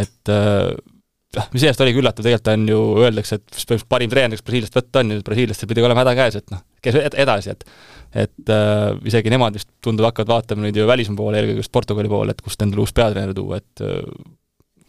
et 0.00 0.30
äh, 0.30 0.70
noh, 1.36 1.46
mis 1.54 1.62
sellest 1.62 1.82
oligi 1.84 2.00
üllatav, 2.02 2.26
tegelikult 2.26 2.50
on 2.52 2.66
ju, 2.70 2.80
öeldakse, 3.04 3.38
et 3.38 3.46
põhimõtteliselt 3.46 3.90
parim 3.92 4.10
treener, 4.12 4.38
kes 4.38 4.46
Brasiiliast 4.46 4.76
võtta 4.78 5.02
on, 5.02 5.14
ju 5.14 5.24
brasiillastel 5.26 5.70
pidi 5.70 5.84
olema 5.86 6.04
häda 6.04 6.14
käes, 6.18 6.38
et 6.40 6.52
noh, 6.54 6.62
kes 6.84 7.00
edasi, 7.10 7.56
et 7.56 7.66
et 8.10 8.50
äh, 8.50 8.88
isegi 9.06 9.30
nemad 9.30 9.54
vist 9.54 9.68
tundub, 9.84 10.08
hakkavad 10.08 10.32
vaatama 10.32 10.64
nüüd 10.64 10.80
ju 10.80 10.86
välismaa 10.88 11.20
poole, 11.20 11.38
eelkõige 11.38 11.62
just 11.62 11.70
Portugali 11.70 12.10
poole, 12.10 12.34
et 12.34 12.40
kust 12.42 12.62
endale 12.64 12.82
uus 12.82 12.90
peatreener 12.96 13.36
tuua, 13.36 13.60
et 13.60 13.82
äh, 13.86 14.00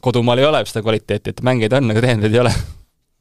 kodumaal 0.01 0.41
ei 0.41 0.47
ole 0.47 0.63
seda 0.65 0.81
kvaliteeti, 0.81 1.35
et 1.35 1.43
mängijaid 1.45 1.77
on, 1.77 1.93
aga 1.93 2.01
treenereid 2.01 2.37
ei 2.37 2.41
ole 2.41 2.53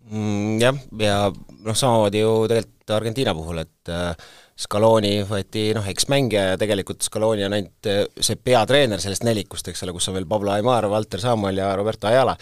mm,. 0.09 0.55
Jah, 0.61 0.81
ja 1.01 1.19
noh, 1.31 1.77
samamoodi 1.77 2.25
ju 2.25 2.33
tegelikult 2.49 2.95
Argentiina 2.97 3.37
puhul, 3.37 3.61
et 3.63 3.93
äh, 3.93 4.31
Scaloni 4.61 5.23
võeti 5.25 5.71
noh, 5.77 5.87
eksmängija 5.89 6.43
ja 6.51 6.59
tegelikult 6.61 7.05
Scaloni 7.07 7.47
on 7.47 7.55
ainult 7.57 7.89
eh, 7.89 8.03
see 8.21 8.37
peatreener 8.37 9.01
sellest 9.01 9.25
nelikust, 9.25 9.71
eks 9.71 9.87
ole, 9.87 9.95
kus 9.97 10.11
on 10.11 10.19
veel 10.19 10.29
Pablo 10.29 10.53
Aimar, 10.53 10.85
Valter 10.93 11.23
Samuel 11.23 11.63
ja 11.63 11.71
Roberto 11.79 12.11
Ayala. 12.11 12.37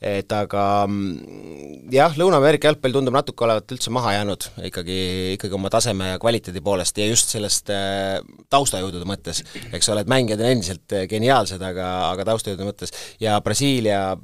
et 0.00 0.32
aga 0.32 0.62
mm, 0.86 1.90
jah, 1.92 2.14
Lõuna-Ameerika 2.16 2.70
jalgpall 2.70 2.94
tundub 2.94 3.16
natuke 3.16 3.44
olevat 3.44 3.74
üldse 3.74 3.92
maha 3.92 4.14
jäänud 4.14 4.46
ikkagi, 4.70 4.98
ikkagi 5.34 5.58
oma 5.58 5.72
taseme 5.74 6.12
ja 6.14 6.20
kvaliteedi 6.22 6.62
poolest 6.64 7.00
ja 7.02 7.08
just 7.10 7.34
sellest 7.34 7.72
äh, 7.74 8.16
taustajõudude 8.48 9.08
mõttes, 9.08 9.42
eks 9.68 9.92
ole, 9.92 10.06
et 10.06 10.12
mängijad 10.12 10.44
on 10.44 10.52
endiselt 10.54 10.96
eh, 10.96 11.04
geniaalsed, 11.10 11.60
aga, 11.60 11.90
aga 12.14 12.30
taustajõudude 12.30 12.70
mõttes 12.70 12.94
ja 13.20 13.36
Brasiilia, 13.44 14.14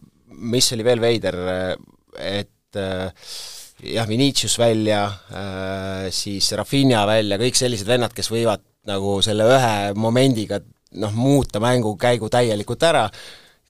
mis 0.54 0.72
oli 0.72 0.86
veel 0.86 1.02
veider, 1.04 1.36
et 2.16 2.80
äh, 2.80 3.28
jah, 3.92 4.08
Vinicius 4.08 4.58
välja 4.58 5.04
äh,, 5.06 6.08
siis 6.14 6.52
Rafinha 6.56 7.04
välja, 7.08 7.38
kõik 7.40 7.58
sellised 7.58 7.88
vennad, 7.88 8.14
kes 8.16 8.30
võivad 8.32 8.62
nagu 8.88 9.18
selle 9.24 9.46
ühe 9.48 9.74
momendiga 9.96 10.60
noh, 11.00 11.14
muuta 11.16 11.60
mängukäigu 11.62 12.28
täielikult 12.32 12.84
ära, 12.86 13.06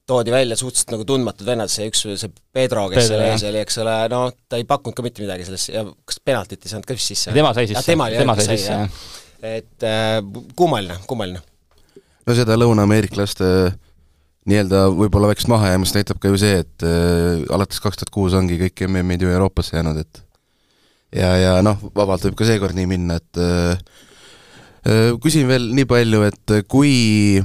toodi 0.05 0.33
välja 0.33 0.57
suhteliselt 0.59 0.93
nagu 0.93 1.05
tundmatud 1.09 1.47
vennad, 1.47 1.71
see 1.71 1.87
üks, 1.89 2.03
see 2.05 2.33
Pedro, 2.53 2.85
kes 2.91 3.09
seal 3.09 3.23
ees 3.25 3.45
oli, 3.49 3.61
eks 3.63 3.79
ole, 3.81 3.95
no 4.11 4.27
ta 4.49 4.59
ei 4.59 4.67
pakkunud 4.69 4.97
ka 4.97 5.05
mitte 5.05 5.23
midagi 5.25 5.47
selles 5.47 5.69
ja 5.71 5.85
kas 6.05 6.19
penaltit 6.21 6.65
ei 6.65 6.73
saanud 6.73 6.87
ka 6.89 6.97
vist 6.97 7.13
sisse? 7.13 7.33
tema 7.35 7.53
sai 7.57 7.69
sisse, 7.71 7.95
tema 7.95 8.37
sai 8.37 8.47
sisse, 8.51 8.77
jah. 8.77 9.01
et 9.55 9.87
äh, 9.87 10.19
kummaline, 10.57 10.99
kummaline. 11.09 11.41
no 12.27 12.37
seda 12.37 12.59
lõuna-ameeriklaste 12.59 13.49
äh, 13.63 13.79
nii-öelda 14.49 14.85
võib-olla 14.93 15.31
väikest 15.31 15.49
mahajäämist 15.49 15.97
näitab 15.97 16.19
ka 16.21 16.29
ju 16.29 16.39
see, 16.41 16.61
et 16.63 16.85
äh, 16.85 17.41
alates 17.53 17.81
kaks 17.81 18.01
tuhat 18.01 18.13
kuus 18.13 18.35
ongi 18.37 18.59
kõik 18.61 18.85
MM-id 18.87 19.25
ju 19.25 19.33
Euroopasse 19.33 19.77
jäänud, 19.77 20.01
et 20.03 20.21
ja, 21.15 21.31
ja 21.41 21.53
noh, 21.65 21.81
vabalt 21.95 22.27
võib 22.27 22.37
ka 22.39 22.47
seekord 22.47 22.77
nii 22.77 22.89
minna, 22.89 23.19
et 23.21 23.41
äh, 23.41 23.77
äh 24.85 25.11
küsin 25.21 25.49
veel 25.49 25.71
nii 25.73 25.87
palju, 25.89 26.21
et 26.29 26.57
kui, 26.69 27.41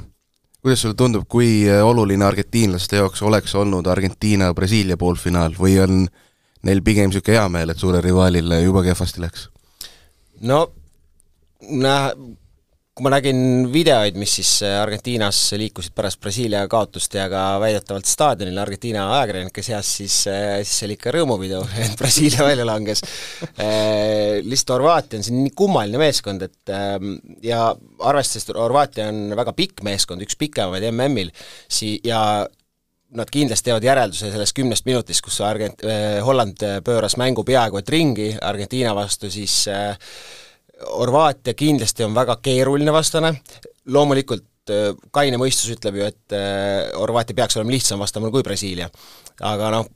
kuidas 0.61 0.85
sulle 0.85 0.99
tundub, 0.99 1.25
kui 1.29 1.65
oluline 1.71 2.27
argentiinlaste 2.27 3.01
jaoks 3.01 3.23
oleks 3.25 3.55
olnud 3.57 3.89
Argentiina-Brasiilia 3.89 5.01
poolfinaal 5.01 5.57
või 5.57 5.79
on 5.81 6.05
neil 6.69 6.85
pigem 6.85 7.09
niisugune 7.09 7.39
hea 7.39 7.49
meel, 7.49 7.73
et 7.73 7.81
suurel 7.81 8.05
rivaalil 8.05 8.59
juba 8.61 8.85
kehvasti 8.85 9.25
läks? 9.25 9.49
no 10.45 10.67
näe, 11.71 12.13
kui 12.91 13.07
ma 13.07 13.13
nägin 13.15 13.69
videoid, 13.71 14.17
mis 14.19 14.33
siis 14.41 14.49
äh, 14.67 14.75
Argentiinas 14.83 15.39
liikusid 15.57 15.95
pärast 15.95 16.19
Brasiilia 16.21 16.65
kaotust 16.69 17.15
ja 17.15 17.29
ka 17.31 17.43
väidetavalt 17.63 18.09
staadionil 18.11 18.59
Argentiina 18.59 19.05
ajakirjanike 19.15 19.63
seas, 19.63 19.93
siis, 20.01 20.17
äh, 20.29 20.59
siis 20.65 20.89
oli 20.89 20.97
ikka 20.99 21.15
rõõmupidu, 21.15 21.63
et 21.85 21.95
Brasiilia 22.01 22.45
välja 22.49 22.67
langes. 22.67 23.05
Äh, 23.55 24.41
lihtsalt 24.43 24.75
Horvaatia 24.75 25.21
on 25.21 25.27
siin 25.29 25.39
nii 25.45 25.55
kummaline 25.57 26.03
meeskond, 26.03 26.43
et 26.49 26.75
ähm, 26.75 27.15
ja 27.47 27.69
arvestades, 28.11 28.49
et 28.49 28.59
Horvaatia 28.59 29.07
on 29.13 29.37
väga 29.39 29.55
pikk 29.57 29.85
meeskond, 29.87 30.27
üks 30.27 30.39
pikemaid 30.41 30.91
MM-il, 30.91 31.31
sii-, 31.71 32.01
ja 32.11 32.21
nad 33.15 33.31
kindlasti 33.31 33.71
teevad 33.71 33.87
järelduse 33.87 34.35
sellest 34.35 34.55
kümnest 34.55 34.87
minutist, 34.87 35.23
kus 35.27 35.41
Argent-, 35.47 35.83
Holland 36.27 36.63
pööras 36.87 37.17
mängu 37.19 37.43
peaaegu 37.47 37.81
et 37.81 37.91
ringi 37.91 38.29
Argentiina 38.39 38.93
vastu, 38.95 39.31
siis 39.33 39.65
äh, 39.71 39.97
Horvaatia 40.81 41.55
kindlasti 41.55 42.07
on 42.07 42.15
väga 42.17 42.39
keeruline 42.43 42.93
vastane, 42.95 43.35
loomulikult 43.93 44.73
äh, 44.73 44.91
kaine 45.13 45.41
mõistus 45.41 45.73
ütleb 45.77 46.01
ju, 46.01 46.11
et 46.11 46.37
äh, 46.37 46.91
Horvaatia 46.97 47.37
peaks 47.37 47.59
olema 47.59 47.75
lihtsam 47.75 48.01
vastane 48.01 48.31
kui 48.33 48.45
Brasiilia. 48.47 48.89
aga 49.41 49.71
noh, 49.77 49.87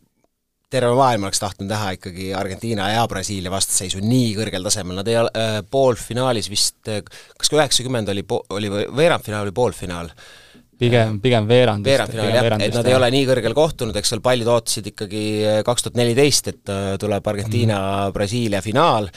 terve 0.70 0.94
maailm 0.98 1.26
oleks 1.28 1.40
tahtnud 1.40 1.70
näha 1.70 1.94
ikkagi 1.96 2.32
Argentiina 2.34 2.90
ja 2.92 3.08
Brasiilia 3.08 3.52
vastasseisu 3.52 4.02
nii 4.04 4.32
kõrgel 4.36 4.64
tasemel, 4.66 5.00
nad 5.00 5.08
ei 5.08 5.20
ole 5.22 5.32
äh,, 5.38 5.58
poolfinaalis 5.70 6.50
vist, 6.52 6.80
kas 6.84 7.50
ka 7.50 7.60
üheksakümmend 7.60 8.10
oli 8.12 8.26
po-, 8.28 8.44
oli 8.56 8.72
või 8.72 8.88
veerandfinaal 8.96 9.48
või 9.50 9.58
poolfinaal 9.60 10.10
äh,, 10.10 10.43
pigem, 10.78 11.20
pigem 11.22 11.46
veerand. 11.48 11.86
veerandfinaal 11.86 12.32
jah, 12.34 12.48
et 12.66 12.76
nad 12.76 12.88
ei 12.88 12.96
ole 12.96 13.10
nii 13.14 13.28
kõrgel 13.28 13.56
kohtunud, 13.56 13.96
eks 13.98 14.12
seal 14.14 14.22
paljud 14.24 14.50
ootasid 14.54 14.90
ikkagi 14.92 15.22
eh, 15.42 15.60
kaks 15.66 15.86
tuhat 15.86 16.00
neliteist, 16.00 16.50
et 16.52 16.74
eh, 16.74 16.90
tuleb 17.00 17.32
Argentiina-Brasiilia 17.34 18.60
mm. 18.60 18.66
finaal 18.66 19.08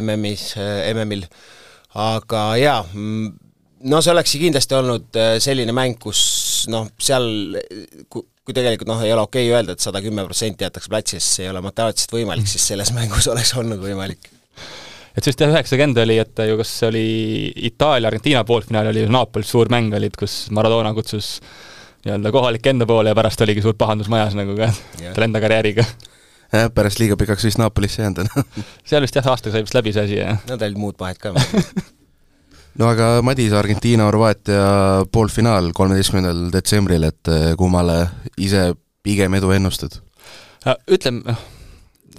MM-is, 0.00 0.46
eh, 0.60 0.92
MM-il, 0.94 1.26
aga 2.06 2.46
jaa, 2.60 2.78
mm, 2.92 3.34
no 3.90 4.00
see 4.04 4.14
oleks 4.14 4.38
kindlasti 4.40 4.78
olnud 4.78 5.20
selline 5.42 5.74
mäng, 5.76 5.98
kus 6.02 6.22
noh, 6.72 6.88
seal 6.98 7.28
kui, 8.12 8.26
tegelikult 8.52 8.90
noh, 8.90 9.04
ei 9.04 9.12
ole 9.14 9.26
okei 9.26 9.48
okay 9.48 9.58
öelda 9.58 9.76
et, 9.76 9.80
et 9.80 9.88
sada 9.88 10.02
kümme 10.04 10.24
protsenti 10.26 10.66
jäetakse 10.66 10.92
platsi, 10.92 11.20
sest 11.20 11.40
see 11.40 11.46
ei 11.48 11.52
ole 11.52 11.64
matemaatiliselt 11.66 12.18
võimalik, 12.18 12.50
siis 12.50 12.66
selles 12.72 12.92
mängus 12.96 13.28
oleks 13.32 13.56
olnud 13.58 13.82
võimalik 13.82 14.32
et 15.16 15.24
sest 15.24 15.40
jah, 15.40 15.52
üheksakümmend 15.54 16.00
oli, 16.02 16.18
et 16.22 16.44
ju 16.48 16.58
kas 16.60 16.72
see 16.80 16.90
oli 16.90 17.06
Itaalia-Argentiina 17.70 18.44
poolfinaal 18.48 18.90
oli 18.92 19.06
Naapolis 19.08 19.50
suur 19.54 19.70
mäng 19.72 19.94
olid, 19.96 20.16
kus 20.18 20.46
Maradona 20.54 20.92
kutsus 20.96 21.36
nii-öelda 22.06 22.32
kohalikke 22.34 22.70
enda 22.74 22.86
poole 22.86 23.10
ja 23.10 23.18
pärast 23.18 23.40
oligi 23.46 23.64
suur 23.64 23.74
pahandus 23.78 24.10
majas 24.12 24.36
nagu 24.38 24.54
ka 24.58 24.70
tal 25.14 25.26
enda 25.26 25.42
karjääriga. 25.42 25.86
jah, 26.52 26.70
pärast 26.74 27.00
liiga 27.02 27.18
pikaks 27.18 27.48
vist 27.48 27.60
Naapolisse 27.62 28.02
jäänud 28.04 28.24
on 28.24 28.54
seal 28.84 29.04
vist 29.04 29.16
jah, 29.18 29.28
aastaga 29.32 29.56
sai 29.56 29.66
vist 29.66 29.76
läbi 29.78 29.94
see 29.96 30.06
asi, 30.08 30.20
jah. 30.20 30.40
no 30.48 30.56
tal 30.56 30.70
olid 30.70 30.82
muud 30.84 31.00
vahed 31.00 31.20
ka 31.22 31.34
no 32.80 32.92
aga 32.92 33.10
Madis, 33.24 33.56
Argentiina-Horvaatia 33.56 35.06
poolfinaal 35.12 35.72
kolmeteistkümnendal 35.74 36.50
detsembril, 36.52 37.08
et 37.08 37.32
kummale 37.58 38.02
ise 38.36 38.68
pigem 39.06 39.34
edu 39.38 39.52
ennustad? 39.56 40.00
ütleme, 40.90 41.22
noh, 41.24 41.44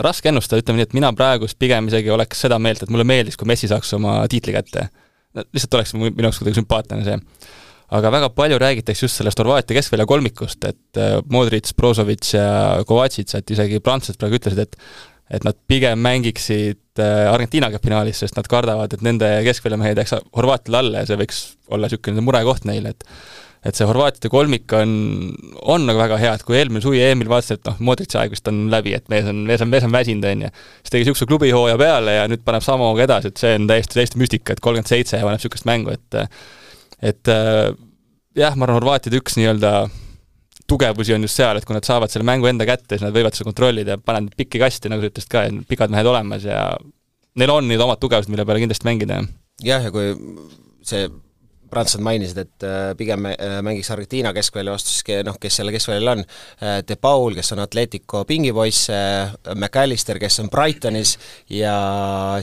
raske 0.03 0.31
ennustada, 0.31 0.61
ütleme 0.63 0.81
nii, 0.81 0.87
et 0.89 0.95
mina 0.97 1.11
praegust 1.15 1.57
pigem 1.59 1.89
isegi 1.91 2.11
oleks 2.13 2.41
seda 2.45 2.59
meelt, 2.61 2.83
et 2.83 2.93
mulle 2.93 3.05
meeldiks, 3.07 3.37
kui 3.39 3.49
Messi 3.49 3.69
saaks 3.71 3.93
oma 3.97 4.19
tiitli 4.31 4.55
kätte. 4.55 4.89
lihtsalt 5.37 5.77
oleks 5.77 5.93
minu 5.97 6.27
jaoks 6.27 6.39
kuidagi 6.41 6.57
sümpaatne 6.57 7.03
see. 7.05 7.17
aga 7.97 8.11
väga 8.11 8.29
palju 8.35 8.57
räägitakse 8.59 9.05
just 9.05 9.19
sellest 9.21 9.39
Horvaatia 9.39 9.77
keskvälja 9.77 10.05
kolmikust, 10.05 10.65
et 10.65 10.97
äh, 10.97 11.19
Modric, 11.31 11.71
Brozovic 11.75 12.33
ja 12.33 12.83
Kovacic, 12.87 13.35
et 13.35 13.51
isegi 13.51 13.79
prantslased 13.79 14.19
praegu 14.19 14.41
ütlesid, 14.41 14.65
et 14.65 14.75
et 15.29 15.43
nad 15.43 15.55
pigem 15.67 15.99
mängiksid 15.99 17.01
äh, 17.03 17.27
Argentiinaga 17.31 17.81
finaalis, 17.83 18.21
sest 18.23 18.37
nad 18.37 18.47
kardavad, 18.47 18.93
et 18.93 19.03
nende 19.03 19.27
keskväljamehed 19.43 19.99
jääks 19.99 20.15
Horvaatiale 20.35 20.79
alla 20.79 21.03
ja 21.03 21.09
see 21.09 21.19
võiks 21.19 21.41
olla 21.67 21.89
niisugune 21.89 22.23
murekoht 22.23 22.67
neile, 22.67 22.95
et 22.95 23.03
et 23.65 23.77
see 23.77 23.87
Horvaatiate 23.89 24.29
kolmik 24.31 24.73
on, 24.77 24.91
on 25.73 25.87
nagu 25.87 25.99
väga 25.99 26.19
hea, 26.21 26.33
et 26.37 26.45
kui 26.47 26.57
eelmine 26.59 26.83
suvi 26.83 27.01
EM-il 27.03 27.29
vaatasin, 27.31 27.59
et 27.59 27.69
noh, 27.69 27.79
Modritši 27.89 28.19
aeg 28.21 28.35
vist 28.35 28.49
on 28.51 28.65
läbi, 28.73 28.93
et 28.97 29.07
mees 29.11 29.27
on, 29.29 29.43
mees 29.49 29.63
on, 29.65 29.71
mees 29.73 29.85
on 29.87 29.93
väsinud, 29.93 30.27
on 30.29 30.45
ju. 30.47 30.53
siis 30.81 30.93
tegi 30.93 31.05
niisuguse 31.05 31.29
klubihooaja 31.29 31.77
peale 31.81 32.17
ja 32.19 32.25
nüüd 32.31 32.45
paneb 32.47 32.65
sama 32.65 32.89
hooga 32.91 33.07
edasi, 33.07 33.33
et 33.33 33.43
see 33.43 33.53
on 33.57 33.67
täiesti, 33.69 33.99
täiesti 33.99 34.21
müstika, 34.21 34.55
et 34.55 34.63
kolmkümmend 34.63 34.91
seitse 34.91 35.19
ja 35.19 35.27
paneb 35.27 35.41
niisugust 35.41 35.69
mängu, 35.69 35.95
et 35.97 36.19
et 37.11 37.33
jah, 38.37 38.55
ma 38.57 38.67
arvan, 38.67 38.77
Horvaatiade 38.79 39.19
üks 39.19 39.37
nii-öelda 39.39 39.73
tugevusi 40.67 41.15
on 41.15 41.23
just 41.23 41.39
seal, 41.39 41.57
et 41.57 41.65
kui 41.65 41.75
nad 41.75 41.85
saavad 41.87 42.11
selle 42.11 42.27
mängu 42.27 42.49
enda 42.49 42.67
kätte, 42.67 42.95
siis 42.95 43.05
nad 43.05 43.15
võivad 43.15 43.35
seda 43.35 43.47
kontrollida 43.47 43.95
ja 43.95 44.01
panevad 44.03 44.35
pikki 44.37 44.59
kasti, 44.61 44.91
nagu 44.91 45.03
sa 45.03 45.11
ütlesid 45.11 45.31
ka, 45.31 45.45
et 45.47 45.69
pikad 45.69 45.93
mehed 45.93 46.09
olemas 46.09 46.43
ja 46.47 46.69
neil 47.39 47.53
on 47.53 47.69
nüüd 47.69 47.81
omad 47.83 48.01
tugevused, 48.01 48.31
mille 48.33 48.45
peale 48.47 48.63
kindlasti 48.63 48.87
mängida. 48.87 49.21
jah, 49.63 49.87
ja 49.87 49.93
kui 49.93 50.11
see 50.85 51.07
prantslased 51.71 52.03
mainisid, 52.03 52.41
et 52.43 52.67
äh, 52.67 52.91
pigem 52.99 53.29
äh, 53.31 53.57
mängiks 53.65 53.91
Argentiina 53.93 54.33
keskvälja 54.35 54.75
vastu, 54.75 54.93
siis 54.93 55.25
noh, 55.27 55.39
kes 55.41 55.59
selle 55.61 55.73
keskväljal 55.75 56.13
on, 56.15 56.25
äh, 56.61 56.77
De 56.87 56.99
Paul, 57.01 57.37
kes 57.37 57.53
on 57.55 57.63
Atletico 57.63 58.23
pingipoiss, 58.27 58.91
McAllister, 59.55 60.19
kes 60.19 60.41
on 60.43 60.51
Brightonis 60.53 61.17
ja 61.49 61.75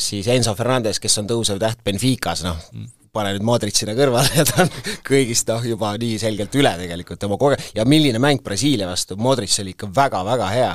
siis 0.02 0.28
Enzo 0.32 0.54
Fernandez, 0.58 1.00
kes 1.02 1.22
on 1.22 1.30
tõusev 1.30 1.62
täht 1.62 1.84
Benficas, 1.84 2.44
noh. 2.46 2.60
Mm 2.72 2.92
pane 3.14 3.32
nüüd 3.34 3.46
Modric 3.46 3.78
sinna 3.78 3.94
kõrvale 3.96 4.30
ja 4.38 4.44
ta 4.48 4.64
on 4.64 4.70
kõigist 5.06 5.48
noh, 5.50 5.64
juba 5.66 5.94
nii 6.00 6.18
selgelt 6.22 6.54
üle 6.58 6.72
tegelikult 6.80 7.26
oma 7.28 7.38
koge-, 7.40 7.58
ja 7.76 7.86
milline 7.88 8.20
mäng 8.22 8.42
Brasiilia 8.44 8.88
vastu, 8.90 9.16
Modric 9.20 9.54
oli 9.62 9.74
ikka 9.74 9.88
väga-väga 9.94 10.50
hea. 10.52 10.70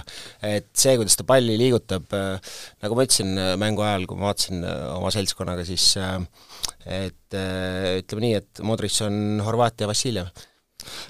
et 0.56 0.70
see, 0.74 0.96
kuidas 1.00 1.20
ta 1.20 1.26
palli 1.28 1.58
liigutab, 1.60 2.08
äh, 2.16 2.60
nagu 2.84 2.98
ma 2.98 3.08
ütlesin 3.08 3.34
äh, 3.38 3.54
mängu 3.60 3.86
ajal, 3.86 4.08
kui 4.10 4.20
ma 4.20 4.30
vaatasin 4.32 4.64
äh, 4.64 4.84
oma 4.96 5.12
seltskonnaga, 5.14 5.66
siis 5.68 5.92
et 6.90 7.36
ütleme 7.36 8.24
nii, 8.24 8.36
et 8.40 8.62
Modric 8.66 8.96
on 9.06 9.42
Horvaatia 9.46 9.88
Vassiljev. 9.90 10.30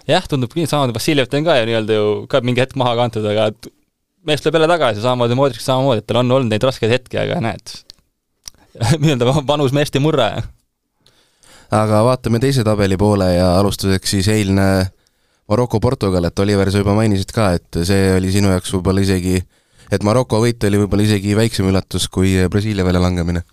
jah, 0.10 0.26
tundub 0.30 0.54
nii, 0.58 0.68
samamoodi 0.70 0.98
Vassiljevit 0.98 1.36
on 1.38 1.46
ka 1.46 1.60
ju 1.60 1.68
nii-öelda 1.70 2.00
ju 2.00 2.08
ka 2.32 2.42
mingi 2.46 2.64
hetk 2.64 2.80
maha 2.80 2.96
kantud, 3.00 3.28
aga 3.30 3.52
mees 4.28 4.42
tuleb 4.44 4.60
jälle 4.60 4.72
tagasi, 4.72 5.04
samamoodi 5.06 5.38
Modric 5.40 5.64
samamoodi, 5.64 6.04
et 6.04 6.10
tal 6.10 6.24
on 6.24 6.38
olnud 6.40 6.52
neid 6.52 6.66
raskeid 6.66 6.92
hetki, 6.98 7.22
aga 7.22 7.40
näed, 7.44 7.76
nii-öelda 9.04 9.44
vanus 9.48 9.76
meest 9.76 9.96
ei 9.96 10.04
murra 10.04 10.34
aga 11.76 12.02
vaatame 12.06 12.42
teise 12.42 12.64
tabeli 12.66 12.98
poole 12.98 13.28
ja 13.36 13.52
alustuseks 13.60 14.16
siis 14.18 14.30
eilne 14.34 14.70
Maroko-Portugal, 15.50 16.30
et 16.30 16.40
Oliver, 16.40 16.70
sa 16.70 16.82
juba 16.82 16.94
mainisid 16.98 17.32
ka, 17.34 17.52
et 17.58 17.80
see 17.88 18.12
oli 18.14 18.30
sinu 18.34 18.52
jaoks 18.54 18.74
võib-olla 18.76 19.02
isegi, 19.02 19.40
et 19.90 20.04
Maroko 20.06 20.42
võit 20.44 20.66
oli 20.70 20.82
võib-olla 20.84 21.08
isegi 21.08 21.34
väiksem 21.38 21.70
üllatus 21.72 22.06
kui 22.14 22.36
Brasiilia 22.50 22.86
väljalangemine? 22.86 23.46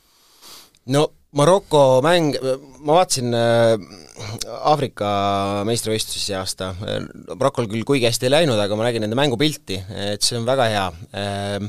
no 0.92 1.06
Maroko 1.36 2.00
mäng, 2.04 2.36
ma 2.86 3.00
vaatasin 3.00 3.34
äh, 3.36 3.74
Aafrika 4.70 5.08
meistrivõistlusi 5.68 6.30
see 6.30 6.36
aasta, 6.38 6.70
Marokol 7.34 7.68
küll 7.68 7.84
kuigi 7.88 8.08
hästi 8.08 8.28
ei 8.28 8.32
läinud, 8.38 8.60
aga 8.60 8.78
ma 8.78 8.86
nägin 8.86 9.04
nende 9.04 9.18
mängupilti, 9.18 9.82
et 10.12 10.24
see 10.24 10.38
on 10.38 10.46
väga 10.48 10.68
hea 10.72 10.86
äh, 11.12 11.66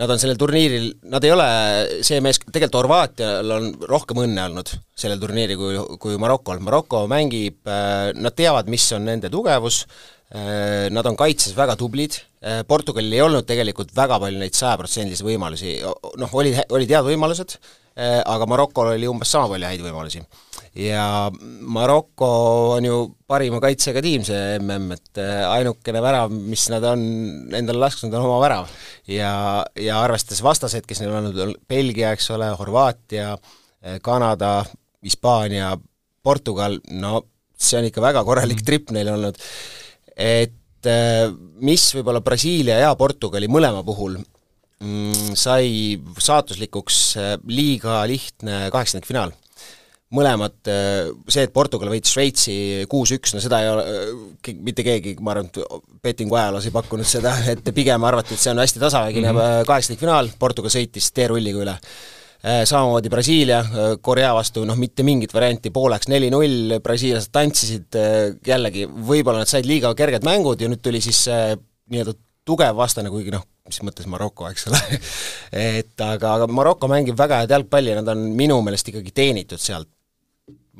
Nad 0.00 0.08
on 0.08 0.20
sellel 0.20 0.38
turniiril, 0.40 0.86
nad 1.12 1.24
ei 1.26 1.34
ole 1.34 1.46
see 2.06 2.20
mees, 2.24 2.38
tegelikult 2.46 2.78
Horvaatial 2.80 3.52
on 3.52 3.66
rohkem 3.90 4.22
õnne 4.22 4.46
olnud 4.48 4.72
sellel 4.98 5.20
turniiril 5.20 5.58
kui, 5.60 5.76
kui 6.00 6.16
Marokol, 6.20 6.62
Maroko 6.64 7.02
mängib, 7.12 7.60
äh, 7.68 8.08
nad 8.16 8.36
teavad, 8.38 8.70
mis 8.72 8.86
on 8.96 9.04
nende 9.10 9.28
tugevus, 9.32 9.82
äh, 10.32 10.88
nad 10.94 11.06
on 11.10 11.18
kaitses 11.20 11.52
väga 11.58 11.76
tublid, 11.80 12.16
äh, 12.40 12.62
Portugalil 12.68 13.12
ei 13.12 13.20
olnud 13.26 13.46
tegelikult 13.48 13.92
väga 13.96 14.16
palju 14.22 14.40
neid 14.40 14.56
sajaprotsendilisi 14.56 15.28
võimalusi, 15.28 15.76
noh, 15.84 16.34
olid, 16.40 16.62
olid 16.72 16.96
head 16.96 17.12
võimalused, 17.12 17.58
aga 17.92 18.46
Marokol 18.48 18.94
oli 18.94 19.04
umbes 19.04 19.28
sama 19.28 19.50
palju 19.52 19.68
häid 19.68 19.82
võimalusi 19.84 20.22
ja 20.78 21.30
Maroko 21.60 22.28
on 22.76 22.86
ju 22.86 22.98
parima 23.28 23.60
kaitsega 23.60 24.02
tiim, 24.04 24.24
see 24.24 24.56
mm, 24.58 24.94
et 24.96 25.20
äh, 25.20 25.42
ainukene 25.52 26.00
värav, 26.04 26.32
mis 26.32 26.64
nad 26.72 26.84
on 26.88 27.02
endale 27.56 27.82
lasknud, 27.82 28.14
on 28.16 28.28
oma 28.28 28.38
värav. 28.42 28.70
ja, 29.08 29.32
ja 29.76 30.00
arvestades 30.00 30.42
vastaseid, 30.44 30.86
kes 30.88 31.02
neil 31.02 31.12
on 31.12 31.28
olnud, 31.32 31.58
Belgia, 31.68 32.14
eks 32.16 32.30
ole, 32.32 32.48
Horvaatia, 32.56 33.34
äh, 33.84 34.00
Kanada, 34.04 34.62
Hispaania, 35.04 35.74
Portugal, 36.22 36.78
no 36.90 37.20
see 37.62 37.78
on 37.78 37.90
ikka 37.90 38.02
väga 38.02 38.24
korralik 38.26 38.62
mm. 38.62 38.66
trip 38.66 38.92
neil 38.96 39.12
olnud. 39.12 39.38
et 40.16 40.88
äh, 40.88 41.28
mis 41.60 41.84
võib-olla 41.98 42.24
Brasiilia 42.24 42.80
ja 42.86 42.96
Portugali 42.96 43.48
mõlema 43.48 43.84
puhul 43.84 44.16
mm, 44.16 45.36
sai 45.36 46.00
saatuslikuks 46.16 47.04
liiga 47.52 48.00
lihtne 48.08 48.64
kaheksandikfinaal 48.72 49.36
mõlemad, 50.12 50.54
äh, 50.68 51.10
see, 51.32 51.46
et 51.46 51.52
Portugal 51.54 51.90
võitis 51.92 52.12
Šveitsi 52.12 52.54
kuus-üks, 52.90 53.34
no 53.34 53.42
seda 53.42 53.62
ei 53.62 53.70
ole 53.72 53.84
äh, 53.88 54.56
mitte 54.64 54.84
keegi, 54.86 55.16
ma 55.24 55.34
arvan, 55.34 55.48
et 55.48 55.60
bettingu 56.04 56.36
ajaloos 56.38 56.68
ei 56.68 56.74
pakkunud 56.74 57.08
seda, 57.08 57.34
et 57.52 57.70
pigem 57.74 58.08
arvati, 58.08 58.36
et 58.36 58.42
see 58.42 58.52
on 58.52 58.62
hästi 58.62 58.82
tasavägine 58.82 59.30
mm 59.30 59.38
-hmm. 59.38 59.68
kaheksandikfinaal, 59.70 60.34
Portugal 60.38 60.72
sõitis 60.74 61.12
teerulliga 61.14 61.64
üle. 61.66 61.78
Samamoodi 62.42 63.06
Brasiilia, 63.08 63.60
Korea 64.02 64.32
vastu 64.34 64.64
noh, 64.66 64.74
mitte 64.74 65.04
mingit 65.06 65.30
varianti, 65.34 65.70
pooleks 65.70 66.08
neli-null, 66.10 66.80
brasiillased 66.82 67.30
tantsisid 67.30 67.94
jällegi, 68.46 68.88
võib-olla 68.90 69.44
nad 69.44 69.46
said 69.46 69.64
liiga 69.64 69.94
kerged 69.94 70.26
mängud 70.26 70.60
ja 70.60 70.66
nüüd 70.68 70.82
tuli 70.82 71.00
siis 71.00 71.20
nii-öelda 71.30 72.16
tugev 72.44 72.74
vastane, 72.76 73.10
kuigi 73.14 73.30
noh, 73.30 73.46
mis 73.64 73.78
mõttes 73.86 74.10
Maroko, 74.10 74.48
eks 74.50 74.66
ole 74.72 74.80
et 75.78 76.02
aga, 76.02 76.34
aga 76.34 76.50
Maroko 76.50 76.90
mängib 76.90 77.14
väga 77.14 77.44
head 77.44 77.54
jalgpalli 77.54 77.94
ja 77.94 78.00
nad 78.00 78.10
on 78.10 78.26
minu 78.34 78.58
meelest 78.66 78.90
ikkagi 78.90 79.14
teenitud 79.14 79.62
sealt 79.62 79.86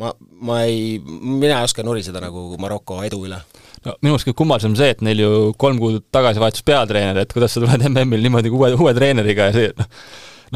ma, 0.00 0.12
ma 0.40 0.62
ei, 0.64 0.96
mina 1.04 1.58
ei 1.58 1.66
oska 1.66 1.84
nuriseda 1.84 2.22
nagu 2.22 2.56
Maroko 2.60 3.00
edu 3.06 3.22
üle. 3.26 3.38
no 3.84 3.94
minu 4.00 4.14
arust 4.14 4.28
kõige 4.28 4.38
kummalisem 4.38 4.76
see, 4.78 4.92
et 4.94 5.02
neil 5.04 5.22
ju 5.22 5.30
kolm 5.60 5.80
kuud 5.82 6.04
tagasi 6.14 6.42
vahetus 6.42 6.64
peatreener, 6.66 7.22
et 7.22 7.32
kuidas 7.34 7.54
sa 7.54 7.62
tuled 7.62 7.88
MM-il 7.90 8.24
niimoodi 8.24 8.52
uue, 8.52 8.72
uue 8.78 8.94
treeneriga 8.96 9.50
ja 9.50 9.56
see 9.56 9.72
noh, 9.78 9.88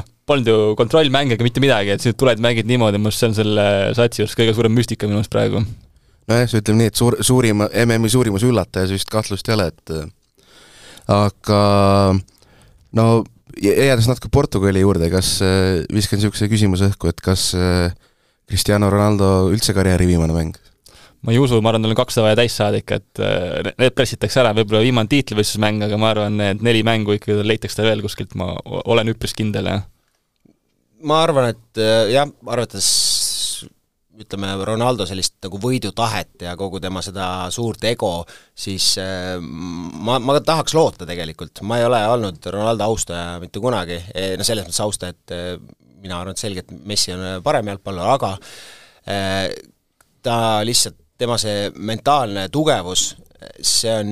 noh, 0.01 0.09
polnud 0.29 0.53
ju 0.53 0.61
kontrollmänge 0.79 1.37
ega 1.37 1.47
mitte 1.47 1.63
midagi, 1.65 1.97
et 1.97 2.05
siis 2.05 2.17
tuled, 2.19 2.41
mängid 2.43 2.71
niimoodi, 2.71 3.01
minu 3.01 3.13
arust 3.13 3.25
see 3.25 3.33
on 3.33 3.37
selle 3.41 3.67
satsi 3.99 4.25
just 4.25 4.39
kõige 4.39 4.57
suurem 4.57 4.77
müstika 4.77 5.11
minu 5.11 5.21
arust 5.21 5.35
praegu. 5.35 5.65
nojah, 6.31 6.57
ütleme 6.61 6.85
nii, 6.85 6.95
et 6.95 7.03
suur, 7.03 7.19
suurim, 7.27 7.67
MM-i 7.85 8.13
suurimas 8.13 8.47
üllatajas 8.47 8.95
vist 8.95 9.13
kahtlust 9.13 9.51
ei 9.51 9.59
ole, 9.59 9.69
et 9.75 9.97
aga 11.13 11.61
no 12.97 13.07
jäädes 13.61 14.09
natuke 14.09 14.31
Portugali 14.33 14.83
juurde, 14.83 15.11
kas 15.13 15.37
viskan 15.93 16.21
niisuguse 16.21 16.49
küsimuse 16.51 16.91
õhku, 16.91 17.11
et 17.11 17.23
kas 17.25 17.51
äh, 17.57 17.95
Cristiano 18.47 18.91
Ronaldo 18.93 19.51
üldse 19.51 19.75
karjääri 19.75 20.07
viimane 20.07 20.35
mäng? 20.37 20.57
ma 21.27 21.35
ei 21.35 21.41
usu, 21.43 21.59
ma 21.59 21.73
arvan, 21.73 21.83
tal 21.83 21.95
on 21.95 21.99
kakssada 21.99 22.29
vaja 22.29 22.39
täis 22.39 22.55
saada 22.55 22.79
ikka, 22.79 23.01
et 23.01 23.21
äh, 23.25 23.73
need 23.83 23.95
pressitakse 23.99 24.39
ära, 24.43 24.53
võib-olla 24.55 24.85
viimane 24.85 25.11
tiitlivõistlusmäng, 25.11 25.83
aga 25.83 25.99
ma 25.99 26.13
arvan, 26.13 26.37
need 26.39 26.63
neli 26.63 26.85
mängu 26.87 27.17
ikkagi 27.17 27.43
leitakse 27.43 27.83
veel 27.83 28.05
kuskilt, 28.05 28.37
ma 28.39 28.53
olen 28.85 29.11
üpris 29.11 29.35
kindel, 29.35 29.71
jah. 29.73 29.87
ma 31.03 31.23
arvan, 31.25 31.51
et 31.57 31.83
äh, 31.83 32.13
jah, 32.15 32.31
arvates 32.47 32.91
ütleme, 34.17 34.53
Ronaldo 34.65 35.05
sellist 35.09 35.35
nagu 35.45 35.59
võidutahet 35.61 36.47
ja 36.47 36.55
kogu 36.57 36.79
tema 36.81 37.03
seda 37.05 37.27
suurt 37.53 37.83
ego, 37.91 38.13
siis 38.57 38.93
äh, 39.03 39.35
ma, 39.43 40.21
ma 40.23 40.39
tahaks 40.39 40.77
loota 40.79 41.09
tegelikult, 41.09 41.65
ma 41.67 41.81
ei 41.81 41.89
ole 41.89 42.05
olnud 42.13 42.53
Ronaldo 42.55 42.87
austaja 42.87 43.41
mitte 43.43 43.61
kunagi, 43.65 43.99
no 44.39 44.47
selles 44.47 44.69
mõttes 44.69 44.85
austaja, 44.87 45.17
et 45.17 45.37
mina 46.07 46.21
arvan, 46.21 46.37
et 46.37 46.45
selgelt 46.45 46.73
Messi 46.87 47.15
on 47.17 47.25
äh, 47.25 47.41
parem 47.45 47.73
jalgpallur, 47.73 48.15
aga 48.17 48.37
äh, 49.11 49.51
ta 50.25 50.39
lihtsalt, 50.67 51.03
tema 51.17 51.39
see 51.41 51.71
mentaalne 51.81 52.51
tugevus, 52.53 53.15
see 53.65 53.93
on 53.97 54.11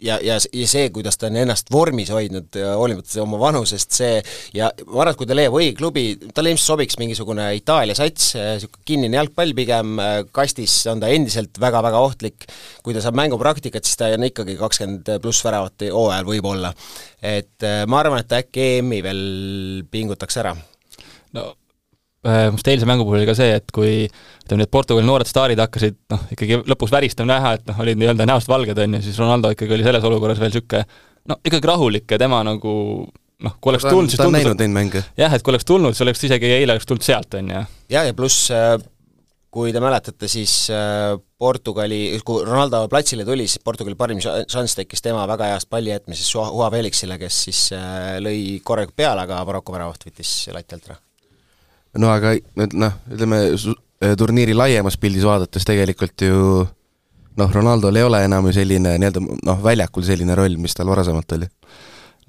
ja, 0.00 0.16
ja, 0.24 0.36
ja 0.38 0.68
see, 0.68 0.88
kuidas 0.94 1.18
ta 1.20 1.28
on 1.28 1.36
ennast 1.40 1.70
vormis 1.72 2.10
hoidnud, 2.12 2.56
hoolimata 2.78 3.20
oma 3.22 3.40
vanusest, 3.40 3.92
see 3.96 4.20
ja 4.56 4.70
ma 4.86 5.02
arvan, 5.02 5.12
et 5.12 5.20
kui 5.20 5.28
ta 5.28 5.36
leiab 5.36 5.56
õige 5.58 5.74
klubi, 5.78 6.04
talle 6.34 6.54
ilmselt 6.54 6.72
sobiks 6.72 6.98
mingisugune 7.00 7.50
Itaalia 7.58 7.96
sats, 7.98 8.32
niisugune 8.38 8.88
kinnine 8.88 9.20
jalgpall 9.20 9.54
pigem, 9.56 10.00
kastis 10.36 10.78
on 10.90 11.02
ta 11.02 11.12
endiselt 11.12 11.60
väga-väga 11.60 12.00
ohtlik, 12.00 12.48
kui 12.84 12.96
ta 12.96 13.04
saab 13.04 13.18
mängupraktikat, 13.20 13.86
siis 13.86 14.00
ta 14.00 14.10
on 14.16 14.26
ikkagi 14.30 14.56
kakskümmend 14.60 15.14
pluss 15.22 15.44
väravat 15.46 15.88
hooajal 15.90 16.28
võib-olla. 16.32 16.74
et 17.20 17.68
ma 17.86 18.00
arvan, 18.00 18.24
et 18.24 18.38
äkki 18.40 18.66
EM-i 18.78 19.02
veel 19.04 19.24
pingutaks 19.92 20.40
ära 20.40 20.56
no 21.36 21.52
äh, 22.26 22.48
must 22.52 22.68
eilse 22.68 22.88
mängu 22.88 23.06
puhul 23.06 23.20
oli 23.20 23.28
ka 23.28 23.36
see, 23.38 23.54
et 23.60 23.70
kui 23.74 23.94
ütleme, 24.08 24.62
need 24.62 24.72
Portugali 24.72 25.06
noored 25.06 25.28
staarid 25.28 25.60
hakkasid 25.62 25.98
noh, 26.12 26.26
ikkagi 26.34 26.60
lõpus 26.70 26.92
väristama 26.94 27.34
näha, 27.34 27.54
et 27.58 27.66
noh, 27.70 27.80
olid 27.84 28.00
nii-öelda 28.00 28.28
näost 28.28 28.50
valged, 28.50 28.78
on 28.84 28.98
ju, 28.98 29.02
siis 29.06 29.18
Ronaldo 29.20 29.54
ikkagi 29.54 29.76
oli 29.76 29.86
selles 29.86 30.06
olukorras 30.10 30.42
veel 30.42 30.52
niisugune 30.52 30.84
no 31.30 31.40
ikkagi 31.44 31.68
rahulik 31.68 32.10
ja 32.10 32.20
tema 32.20 32.42
nagu 32.46 32.72
noh, 33.40 33.58
kui 33.60 33.72
oleks 33.72 33.88
tulnud, 33.88 34.12
siis 34.12 34.22
neid 34.60 34.72
mänge. 34.74 35.04
jah, 35.18 35.34
et 35.34 35.44
kui 35.44 35.54
oleks 35.54 35.68
tulnud, 35.68 35.96
siis 35.96 36.06
oleks 36.06 36.24
isegi 36.28 36.54
eile 36.60 36.76
oleks 36.76 36.88
tulnud 36.88 37.06
sealt, 37.06 37.36
on 37.40 37.52
ju. 37.54 37.66
jah, 37.94 38.08
ja 38.08 38.16
pluss 38.16 38.50
äh, 38.54 38.74
kui 39.50 39.72
te 39.74 39.82
mäletate, 39.82 40.28
siis 40.30 40.54
äh, 40.74 41.16
Portugali, 41.40 42.20
kui 42.26 42.44
Ronaldo 42.46 42.84
platsile 42.92 43.24
tuli, 43.26 43.48
siis 43.48 43.62
Portugali 43.64 43.96
parim 43.98 44.20
šanss 44.20 44.76
tekkis 44.78 45.02
tema 45.02 45.24
väga 45.30 45.54
heast 45.54 45.70
palli 45.72 45.94
jätmisest 45.94 46.36
Joa 46.36 46.68
Felixile, 46.72 47.18
kes 47.20 47.44
siis 47.48 47.62
lõi 48.22 48.60
korralikult 48.64 49.00
peale, 49.00 49.24
aga 49.24 49.40
Maroko 49.48 49.74
väravat 49.74 50.10
võttis 50.10 50.42
lati 50.54 50.76
alt 50.76 50.90
ära 50.92 51.00
no 51.98 52.10
aga 52.12 52.34
noh, 52.56 52.98
ütleme 53.10 53.40
äh, 53.50 54.14
turniiri 54.18 54.54
laiemas 54.54 54.98
pildis 55.00 55.26
vaadates 55.26 55.66
tegelikult 55.66 56.26
ju 56.26 56.66
noh, 57.40 57.52
Ronaldol 57.54 57.96
ei 57.96 58.06
ole 58.06 58.24
enam 58.26 58.48
ju 58.50 58.58
selline 58.60 58.96
nii-öelda 59.00 59.22
noh, 59.22 59.62
väljakul 59.64 60.04
selline 60.06 60.36
roll, 60.38 60.58
mis 60.60 60.76
tal 60.76 60.90
varasemalt 60.90 61.38
oli. 61.38 61.48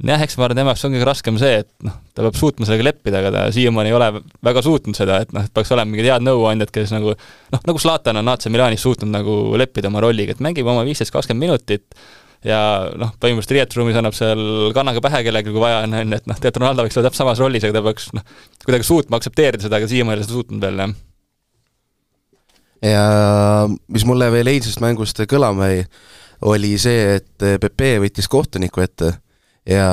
Jah, 0.02 0.21
eks 0.24 0.34
ma 0.39 0.47
arvan, 0.47 0.58
tema 0.58 0.71
jaoks 0.71 0.88
on 0.88 0.95
kõige 0.95 1.06
raskem 1.06 1.36
see, 1.38 1.60
et 1.62 1.69
noh, 1.86 1.93
ta 2.15 2.24
peab 2.26 2.38
suutma 2.39 2.65
sellega 2.65 2.88
leppida, 2.88 3.19
aga 3.19 3.32
ta 3.36 3.41
siiamaani 3.54 3.91
ei 3.91 3.97
ole 3.97 4.08
väga 4.47 4.63
suutnud 4.65 4.97
seda, 4.97 5.19
et 5.21 5.34
noh, 5.36 5.45
et 5.45 5.54
peaks 5.54 5.74
olema 5.76 5.91
mingid 5.91 6.10
head 6.10 6.26
nõuandjad, 6.26 6.71
kes 6.74 6.93
nagu 6.95 7.13
noh, 7.13 7.62
nagu 7.67 7.82
Zlatan 7.82 8.17
on 8.24 8.32
AC 8.34 8.50
Milanis 8.50 8.82
suutnud 8.82 9.13
nagu 9.13 9.36
leppida 9.62 9.91
oma 9.91 10.02
rolliga, 10.02 10.34
et 10.34 10.41
mängib 10.41 10.65
oma 10.71 10.88
viisteist, 10.88 11.13
kakskümmend 11.13 11.45
minutit 11.45 12.02
ja 12.45 12.60
noh, 12.97 13.13
põhimõtteliselt 13.21 13.56
riietusruumis 13.58 13.97
annab 13.99 14.15
seal 14.17 14.71
kannaga 14.75 15.04
pähe 15.04 15.21
kellelegi, 15.27 15.54
kui 15.54 15.62
vaja 15.62 15.84
on, 15.86 15.95
on 15.99 16.15
ju, 16.15 16.19
et 16.21 16.30
noh, 16.30 16.39
tegelikult 16.39 16.63
Ronaldo 16.63 16.86
võiks 16.88 16.97
olla 16.97 17.10
täpselt 17.10 17.23
samas 17.23 17.41
rollis, 17.43 17.65
aga 17.67 17.77
ta 17.77 17.84
peaks 17.86 18.10
noh, 18.17 18.25
kuidagi 18.65 18.88
suutma 18.88 19.19
aktsepteerida 19.19 19.67
seda, 19.67 19.77
aga 19.77 19.89
siiamaani 19.91 20.17
ei 20.17 20.21
ole 20.21 20.27
seda 20.27 20.38
suutnud 20.38 20.65
veel, 20.65 20.82
jah. 20.82 20.95
ja 22.91 23.06
mis 23.93 24.08
mulle 24.10 24.32
veel 24.34 24.54
eilsest 24.56 24.82
mängust 24.84 25.21
kõlama 25.30 25.69
jäi, 25.69 25.86
oli 26.49 26.73
see, 26.82 27.19
et 27.19 27.47
Pepe 27.62 27.93
võttis 28.01 28.30
kohtuniku 28.32 28.82
ette 28.82 29.13
ja 29.69 29.88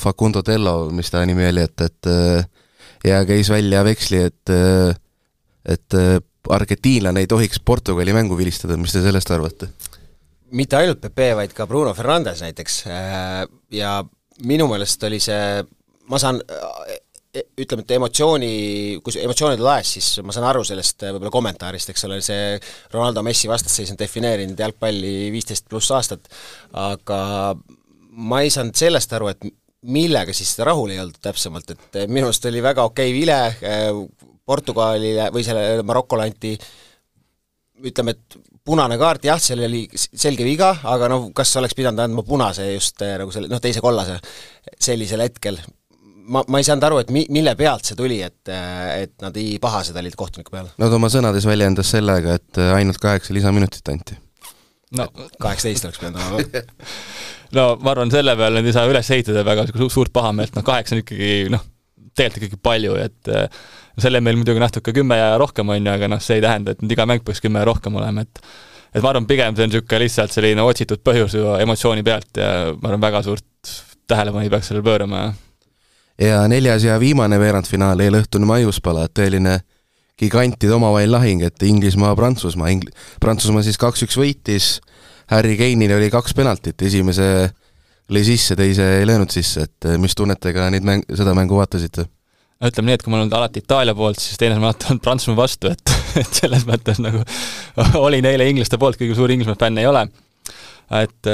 Facundo 0.00 0.40
Tello, 0.46 0.88
mis 0.96 1.12
ta 1.12 1.20
nimi 1.28 1.44
oli, 1.50 1.68
et, 1.68 1.84
et 1.84 2.12
ja 3.04 3.20
käis 3.28 3.52
välja 3.52 3.84
veksli, 3.84 4.26
et 4.30 4.56
et 5.62 5.94
argentiinlane 6.50 7.22
ei 7.22 7.28
tohiks 7.30 7.60
Portugali 7.62 8.14
mängu 8.16 8.34
vilistada, 8.38 8.74
mis 8.80 8.94
te 8.94 9.02
sellest 9.04 9.30
arvate? 9.30 9.68
Mitte 10.56 10.78
ainult 10.78 11.00
Pepe, 11.02 11.32
vaid 11.38 11.54
ka 11.56 11.66
Bruno 11.70 11.94
Fernandes 11.96 12.42
näiteks 12.44 12.82
äh, 12.90 13.46
ja 13.72 14.00
minu 14.48 14.68
meelest 14.70 15.02
oli 15.08 15.20
see, 15.22 15.62
ma 16.10 16.20
saan 16.20 16.40
e, 16.44 16.98
ütleme, 17.62 17.84
et 17.84 17.94
emotsiooni, 17.96 18.52
kui 19.04 19.16
emotsioonid 19.22 19.62
laes, 19.64 19.94
siis 19.96 20.10
ma 20.24 20.34
saan 20.34 20.48
aru 20.50 20.64
sellest 20.68 21.06
äh, 21.06 21.14
võib-olla 21.14 21.32
kommentaarist, 21.34 21.92
eks 21.92 22.06
ole, 22.08 22.20
see 22.24 22.58
Ronaldo 22.92 23.24
Messi 23.24 23.50
vastasseis 23.50 23.94
on 23.94 24.00
defineerinud 24.00 24.60
jalgpalli 24.60 25.30
viisteist 25.34 25.68
pluss 25.70 25.92
aastat, 25.96 26.28
aga 26.76 27.22
ma 28.12 28.42
ei 28.44 28.52
saanud 28.52 28.76
sellest 28.76 29.16
aru, 29.16 29.32
et 29.32 29.48
millega 29.92 30.34
siis 30.36 30.52
seda 30.52 30.68
rahul 30.70 30.92
ei 30.92 31.00
olnud 31.02 31.18
täpsemalt, 31.22 31.72
et 31.74 32.02
minu 32.12 32.28
arust 32.28 32.44
oli 32.50 32.62
väga 32.62 32.84
okei 32.90 33.10
okay 33.10 33.18
vile, 33.18 33.40
äh, 33.64 34.28
Portugalile 34.42 35.30
või 35.32 35.44
selle 35.46 35.84
Marokole 35.86 36.26
anti 36.26 36.56
ütleme, 37.80 38.14
et 38.14 38.38
punane 38.64 38.96
kaart, 39.00 39.26
jah, 39.26 39.40
seal 39.42 39.64
oli 39.66 39.84
selge 39.94 40.46
viga, 40.46 40.72
aga 40.88 41.08
noh, 41.10 41.28
kas 41.36 41.54
oleks 41.60 41.76
pidanud 41.78 42.02
andma 42.04 42.24
punase 42.26 42.68
just 42.72 43.02
eh, 43.04 43.16
nagu 43.20 43.32
selle, 43.34 43.50
noh, 43.50 43.62
teise 43.62 43.82
kollase 43.84 44.18
sellisel 44.78 45.24
hetkel? 45.24 45.58
ma, 46.22 46.44
ma 46.46 46.60
ei 46.60 46.66
saanud 46.66 46.86
aru, 46.86 47.00
et 47.02 47.10
mi-, 47.14 47.26
mille 47.34 47.54
pealt 47.58 47.88
see 47.88 47.98
tuli, 47.98 48.20
et, 48.22 48.40
eh, 48.52 49.06
et 49.06 49.14
nad 49.24 49.34
nii 49.36 49.56
pahased 49.62 49.96
olid 49.98 50.16
kohtuniku 50.18 50.54
peale? 50.54 50.70
no 50.78 50.90
ta 50.90 50.98
oma 51.00 51.10
sõnades 51.12 51.48
väljendas 51.48 51.90
sellega, 51.96 52.38
et 52.38 52.62
eh, 52.62 52.74
ainult 52.76 53.02
kaheksa 53.02 53.34
lisaminutit 53.34 53.92
anti. 53.92 54.18
no 54.98 55.08
kaheksateist 55.40 55.88
oleks 55.88 56.02
pidanud 56.02 56.22
olema 56.22 56.64
no 57.58 57.68
ma 57.82 57.96
arvan, 57.96 58.14
selle 58.14 58.36
peale 58.38 58.62
nüüd 58.62 58.70
ei 58.70 58.78
saa 58.78 58.90
üles 58.90 59.12
ehitada 59.16 59.44
väga 59.48 59.66
suurt 59.88 60.14
pahameelt, 60.14 60.54
noh 60.58 60.66
kaheksa 60.66 60.98
on 60.98 61.02
ikkagi 61.02 61.32
noh, 61.52 61.66
tegelikult 62.14 62.50
ikkagi 62.52 62.66
palju, 62.70 62.98
et 63.00 63.34
selle 64.00 64.20
meil 64.24 64.38
muidugi 64.40 64.62
natuke 64.62 64.94
kümme 64.96 65.18
rohkem, 65.40 65.68
on 65.68 65.80
ju, 65.80 65.92
aga 65.92 66.08
noh, 66.08 66.20
see 66.22 66.38
ei 66.38 66.44
tähenda, 66.44 66.72
et 66.72 66.84
nüüd 66.84 66.94
iga 66.94 67.06
mäng 67.08 67.24
peaks 67.26 67.42
kümme 67.44 67.64
rohkem 67.68 67.96
olema, 68.00 68.24
et 68.24 68.44
et 68.92 69.00
ma 69.00 69.12
arvan, 69.12 69.26
pigem 69.28 69.56
see 69.56 69.64
on 69.64 69.72
niisugune 69.72 70.02
lihtsalt 70.04 70.34
selline 70.34 70.64
otsitud 70.68 71.00
põhjus 71.04 71.36
ju 71.38 71.54
emotsiooni 71.62 72.04
pealt 72.04 72.40
ja 72.40 72.72
ma 72.76 72.90
arvan, 72.90 73.04
väga 73.04 73.22
suurt 73.24 73.72
tähelepanu 74.08 74.44
ei 74.44 74.52
peaks 74.52 74.68
sellele 74.68 74.84
pöörama. 74.84 75.22
ja 76.20 76.42
neljas 76.48 76.84
ja 76.84 76.98
viimane 77.00 77.38
veerandfinaal, 77.40 78.00
eelõhtune 78.04 78.48
maiuspala, 78.48 79.08
tõeline 79.08 79.60
gigantide 80.20 80.74
omavahel 80.76 81.10
lahing, 81.12 81.42
et 81.42 81.62
Inglismaa-Prantsusmaa, 81.66 82.70
Ing-, 82.74 82.90
Prantsusmaa 83.20 83.64
siis 83.64 83.80
kaks-üks 83.80 84.18
võitis, 84.20 84.76
Harry 85.32 85.56
Kane'il 85.56 85.96
oli 85.96 86.10
kaks 86.12 86.36
penaltit, 86.36 86.82
esimese 86.84 87.26
lõi 88.12 88.24
sisse, 88.26 88.56
teise 88.58 88.86
ei 89.00 89.06
löönud 89.08 89.32
sisse, 89.32 89.66
et 89.66 89.94
mis 89.98 90.14
tunnetega 90.18 90.68
neid 90.74 90.84
mäng, 90.86 91.06
seda 91.16 91.34
mängu 91.38 91.56
vaatasite? 91.58 92.06
Ütleme 92.70 92.90
nii, 92.90 92.98
et 92.98 93.02
kui 93.02 93.10
ma 93.10 93.18
olen 93.18 93.26
olnud 93.26 93.38
alati 93.38 93.62
Itaalia 93.62 93.94
poolt, 93.98 94.20
siis 94.22 94.38
teine 94.40 94.56
on 94.58 94.66
alati 94.66 94.90
olnud 94.90 95.02
Prantsusmaa 95.04 95.38
vastu, 95.40 95.72
et, 95.72 95.94
et 96.22 96.40
selles 96.42 96.66
mõttes 96.68 97.00
nagu 97.02 97.22
olin 98.06 98.28
eile 98.30 98.46
inglaste 98.50 98.78
poolt, 98.80 98.98
kuigi 99.00 99.16
suur 99.18 99.32
Inglismaa 99.34 99.58
fänn 99.60 99.80
ei 99.82 99.88
ole. 99.90 100.06
et, 100.98 101.30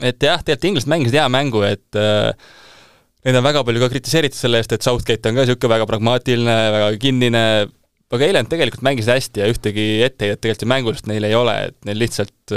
et 0.00 0.28
jah, 0.28 0.42
tegelikult 0.42 0.70
inglased 0.70 0.92
mängisid 0.92 1.18
hea 1.20 1.26
mängu, 1.32 1.62
et 1.68 2.00
neid 3.26 3.38
on 3.38 3.46
väga 3.46 3.64
palju 3.66 3.82
ka 3.82 3.90
kritiseeritud 3.92 4.38
selle 4.38 4.62
eest, 4.62 4.74
et 4.74 4.86
Southgate 4.86 5.30
on 5.30 5.38
ka 5.38 5.44
niisugune 5.44 5.74
väga 5.74 5.88
pragmaatiline, 5.90 6.56
väga 6.76 6.90
kinnine, 7.02 7.44
aga 8.14 8.26
eile 8.26 8.42
nad 8.42 8.50
tegelikult 8.50 8.86
mängisid 8.86 9.14
hästi 9.14 9.42
ja 9.42 9.50
ühtegi 9.50 9.86
etteheidet 10.06 10.42
tegelikult 10.42 10.66
ju 10.66 10.72
mängulist 10.72 11.10
neil 11.10 11.26
ei 11.26 11.38
ole, 11.38 11.56
et 11.70 11.78
neil 11.88 12.02
lihtsalt 12.02 12.56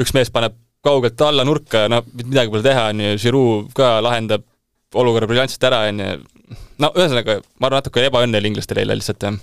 üks 0.00 0.14
mees 0.16 0.30
paneb 0.32 0.56
kaugelt 0.84 1.20
alla 1.22 1.44
nurka, 1.44 1.84
no 1.92 2.00
midagi 2.16 2.52
pole 2.52 2.64
teha, 2.64 2.86
on 2.92 3.02
ju, 3.04 3.16
Giroud 3.20 3.74
ka 3.76 3.98
lahendab 4.04 4.46
olukorra 4.98 5.28
briljantselt 5.30 5.66
ära, 5.68 5.84
on 5.90 6.02
ju, 6.02 6.12
no 6.82 6.92
ühesõnaga, 6.98 7.40
ma 7.58 7.68
arvan, 7.68 7.80
natuke 7.80 8.06
ebaõnne 8.08 8.40
oli 8.40 8.50
inglastel 8.50 8.82
eile 8.82 8.96
lihtsalt, 8.98 9.26
jah. 9.26 9.36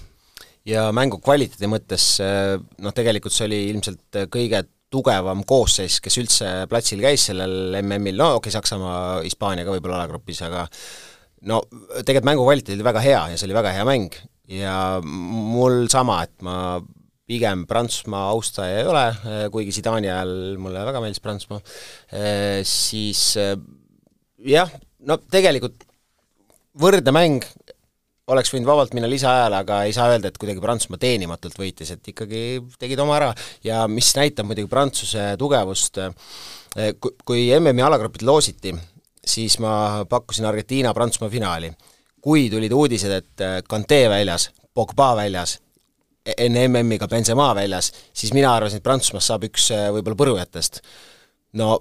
ja 0.67 0.87
mängu 0.95 1.21
kvaliteedi 1.23 1.69
mõttes 1.71 2.09
noh, 2.19 2.95
tegelikult 2.95 3.35
see 3.35 3.47
oli 3.47 3.61
ilmselt 3.71 4.25
kõige 4.33 4.65
tugevam 4.93 5.43
koosseis, 5.47 5.99
kes 6.03 6.17
üldse 6.21 6.49
platsil 6.71 7.01
käis 7.03 7.27
sellel 7.29 7.75
MM-il, 7.81 8.15
no 8.19 8.33
okei 8.37 8.47
okay,, 8.47 8.55
Saksamaa, 8.55 9.21
Hispaania 9.25 9.67
ka 9.67 9.73
võib-olla 9.75 10.01
alagrupis, 10.01 10.39
aga 10.47 10.63
no 11.47 11.61
tegelikult 11.99 12.27
mängu 12.29 12.45
kvaliteet 12.47 12.77
oli 12.77 12.87
väga 12.87 13.03
hea 13.03 13.23
ja 13.31 13.39
see 13.39 13.49
oli 13.49 13.57
väga 13.57 13.73
hea 13.75 13.87
mäng. 13.87 14.15
Ja 14.47 14.75
mul 15.03 15.89
sama, 15.91 16.21
et 16.23 16.39
ma 16.45 16.79
pigem 17.27 17.65
Prantsusmaa 17.67 18.29
austaja 18.31 18.79
ei 18.79 18.87
ole, 18.87 19.03
kuigi 19.51 19.75
Zidani 19.75 20.07
ajal 20.07 20.55
mulle 20.63 20.85
väga 20.87 21.01
meeldis 21.03 21.23
Prantsusmaa, 21.23 21.59
siis 22.63 23.23
jah, 24.47 24.71
no 25.05 25.17
tegelikult 25.31 25.83
võrdne 26.77 27.13
mäng 27.15 27.45
oleks 28.27 28.51
võinud 28.51 28.67
vabalt 28.67 28.95
minna 28.95 29.07
lisaajale, 29.09 29.61
aga 29.63 29.81
ei 29.87 29.93
saa 29.95 30.09
öelda, 30.11 30.29
et 30.29 30.37
kuidagi 30.39 30.61
Prantsusmaa 30.63 30.99
teenimatult 30.99 31.55
võitis, 31.59 31.93
et 31.93 32.09
ikkagi 32.11 32.41
tegid 32.79 32.99
oma 32.99 33.15
ära 33.19 33.29
ja 33.63 33.85
mis 33.91 34.09
näitab 34.17 34.49
muidugi 34.49 34.69
Prantsuse 34.71 35.29
tugevust, 35.39 36.01
eh, 36.01 36.97
kui 36.99 37.47
MM-i 37.55 37.85
alagrupid 37.87 38.25
loositi, 38.27 38.75
siis 39.27 39.57
ma 39.63 40.03
pakkusin 40.09 40.49
Argentiina-Prantsusmaa 40.49 41.31
finaali. 41.31 41.71
kui 42.27 42.49
tulid 42.49 42.73
uudised, 42.73 43.11
et 43.11 43.63
Kante 43.69 44.01
eh, 44.03 44.09
väljas, 44.09 44.49
Pogba 44.73 45.13
väljas, 45.15 45.59
e-, 46.25 46.33
enne 46.43 46.65
MM-i 46.67 46.97
ka 46.99 47.07
Benzema 47.07 47.53
väljas, 47.55 47.93
siis 48.13 48.33
mina 48.33 48.55
arvasin, 48.55 48.81
et 48.81 48.83
Prantsusmaast 48.83 49.31
saab 49.31 49.45
üks 49.47 49.69
eh, 49.71 49.87
võib-olla 49.93 50.17
põrujatest. 50.19 50.81
no 51.53 51.77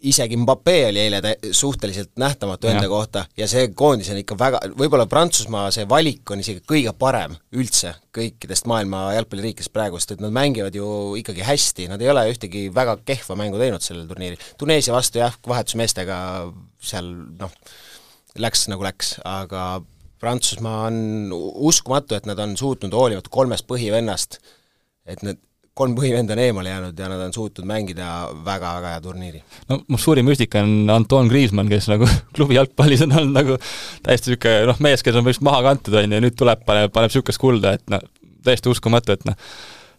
isegi 0.00 0.36
Mbappe 0.40 0.74
oli 0.88 1.00
eile 1.00 1.20
suhteliselt 1.52 2.10
nähtamatu 2.20 2.70
enda 2.70 2.88
kohta 2.88 3.24
ja 3.36 3.48
see 3.50 3.68
koondis 3.76 4.08
on 4.12 4.20
ikka 4.20 4.36
väga, 4.38 4.60
võib-olla 4.78 5.06
Prantsusmaa 5.10 5.68
see 5.74 5.84
valik 5.88 6.30
on 6.32 6.40
isegi 6.40 6.62
kõige 6.68 6.94
parem 6.98 7.36
üldse 7.52 7.92
kõikidest 8.16 8.68
maailma 8.70 9.10
jalgpalliriikidest 9.18 9.72
praegu, 9.74 10.00
sest 10.00 10.16
et 10.16 10.24
nad 10.24 10.32
mängivad 10.34 10.74
ju 10.76 10.88
ikkagi 11.20 11.44
hästi, 11.46 11.90
nad 11.92 12.02
ei 12.02 12.10
ole 12.12 12.24
ühtegi 12.32 12.66
väga 12.74 12.96
kehva 13.06 13.36
mängu 13.38 13.60
teinud 13.60 13.84
sellel 13.84 14.08
turniiril. 14.08 14.40
Tuneesia 14.58 14.94
vastu 14.96 15.20
jah, 15.20 15.36
vahetusmeestega 15.46 16.16
seal 16.90 17.12
noh, 17.40 17.52
läks 18.40 18.66
nagu 18.72 18.86
läks, 18.86 19.18
aga 19.26 19.82
Prantsusmaa 20.20 20.88
on 20.90 21.30
uskumatu, 21.70 22.16
et 22.16 22.26
nad 22.28 22.40
on 22.42 22.56
suutnud 22.60 22.92
hoolimata 22.92 23.32
kolmest 23.32 23.64
põhivennast, 23.70 24.40
et 25.08 25.22
need 25.24 25.40
kolm 25.80 25.96
põhivenda 25.96 26.36
on 26.36 26.42
eemale 26.44 26.72
jäänud 26.72 26.98
ja 27.00 27.08
nad 27.10 27.24
on 27.24 27.34
suutnud 27.34 27.66
mängida 27.68 28.06
väga-väga 28.44 28.94
hea 28.94 29.00
turniiri. 29.04 29.42
no 29.70 29.80
mu 29.88 29.98
suurim 29.98 30.28
müstika 30.28 30.62
on 30.64 30.90
Anton 30.92 31.30
Griezmann, 31.32 31.70
kes 31.72 31.88
nagu 31.92 32.08
klubi 32.36 32.58
jalgpallis 32.58 33.04
on 33.06 33.16
olnud 33.22 33.36
nagu 33.38 33.58
täiesti 34.06 34.34
niisugune 34.34 34.70
noh, 34.70 34.80
mees, 34.84 35.04
kes 35.06 35.18
on 35.20 35.26
vist 35.26 35.44
maha 35.46 35.62
kantud, 35.70 35.96
on 36.00 36.16
ju, 36.16 36.22
nüüd 36.26 36.38
tuleb, 36.38 36.64
paneb, 36.68 36.92
paneb 36.94 37.12
niisugust 37.12 37.40
kulda, 37.40 37.76
et 37.78 37.92
noh, 37.92 38.02
täiesti 38.46 38.72
uskumatu, 38.72 39.16
et 39.16 39.28
noh, 39.28 39.36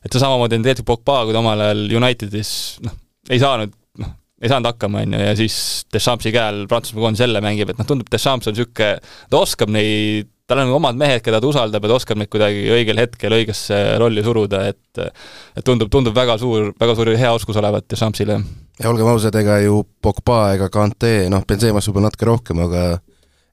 et 0.02 0.10
see 0.10 0.22
samamoodi 0.22 0.60
on 0.60 0.66
tegelikult 0.66 1.06
Pogba, 1.06 1.22
kui 1.28 1.36
ta 1.36 1.42
omal 1.42 1.66
ajal 1.68 1.86
Unitedis 2.02 2.52
noh, 2.86 2.98
ei 3.30 3.42
saanud, 3.42 3.74
noh, 4.02 4.14
ei 4.42 4.52
saanud 4.52 4.72
hakkama, 4.74 5.06
on 5.06 5.18
ju, 5.18 5.24
ja 5.30 5.34
siis 5.40 5.58
Deschamps' 5.94 6.30
käe 6.30 6.44
all 6.44 6.68
Prantsusmaa 6.70 7.08
koondis 7.08 7.26
jälle 7.26 7.42
mängib, 7.44 7.74
et 7.74 7.82
noh, 7.82 7.90
tundub, 7.90 8.10
Deschamps 8.12 8.50
on 8.50 8.58
niisugune, 8.58 8.94
ta 9.32 9.42
oskab 9.42 9.74
neid 9.74 10.30
tal 10.52 10.64
on 10.66 10.74
omad 10.76 11.00
mehed, 11.00 11.22
keda 11.24 11.40
ta 11.42 11.48
usaldab 11.48 11.86
ja 11.86 11.92
ta 11.92 11.98
oskab 11.98 12.20
neid 12.20 12.32
kuidagi 12.32 12.66
õigel 12.76 13.00
hetkel 13.02 13.36
õigesse 13.38 13.80
rolli 14.02 14.24
suruda, 14.26 14.66
et 14.72 15.02
et 15.02 15.64
tundub, 15.66 15.92
tundub 15.94 16.16
väga 16.16 16.36
suur, 16.42 16.74
väga 16.80 16.96
suur 16.98 17.14
hea 17.16 17.32
oskus 17.36 17.60
olevat 17.62 17.88
Dechampsile. 17.92 18.40
ja 18.82 18.90
olgem 18.90 19.08
ausad, 19.12 19.36
ega 19.40 19.62
ju 19.64 19.84
Pogba 20.04 20.42
ega 20.58 20.70
Kante, 20.74 21.30
noh, 21.32 21.46
Benzemast 21.48 21.90
võib-olla 21.90 22.12
natuke 22.12 22.28
rohkem, 22.28 22.64
aga 22.68 22.84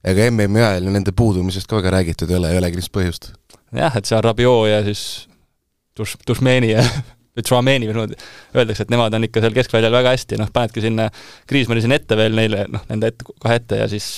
ega 0.03 0.27
MM-i 0.31 0.65
ajal 0.65 0.91
nende 0.91 1.15
puudumisest 1.15 1.69
ka 1.69 1.79
väga 1.79 1.95
räägitud 1.97 2.31
ei 2.31 2.39
ole, 2.39 2.51
ei 2.53 2.61
olegi 2.61 2.79
lihtsalt 2.81 2.97
põhjust. 2.99 3.31
jah, 3.75 3.95
et 3.95 4.09
seal 4.09 4.23
Rabiot 4.25 4.67
ja 4.69 4.83
siis 4.87 5.03
Duš-, 5.97 6.19
Dušmeni 6.27 6.73
ja 6.75 6.85
või 7.35 7.45
Truameni 7.45 7.87
või 7.87 7.95
niimoodi 7.95 8.19
öeldakse, 8.55 8.83
et 8.83 8.91
nemad 8.91 9.15
on 9.15 9.27
ikka 9.27 9.43
seal 9.43 9.55
keskväljal 9.55 9.95
väga 9.95 10.15
hästi, 10.17 10.39
noh, 10.41 10.51
panedki 10.51 10.83
sinna 10.83 11.07
Kriismanni 11.47 11.85
sinna 11.85 11.99
ette 11.99 12.17
veel 12.19 12.35
neile, 12.35 12.65
noh, 12.71 12.83
nende 12.91 13.13
ette, 13.13 13.27
kahe 13.39 13.59
ette 13.61 13.79
ja 13.79 13.87
siis 13.91 14.09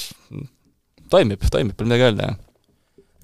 toimib, 1.12 1.44
toimib, 1.52 1.76
pole 1.78 1.92
midagi 1.92 2.10
öelda, 2.10 2.32
jah 2.32 2.48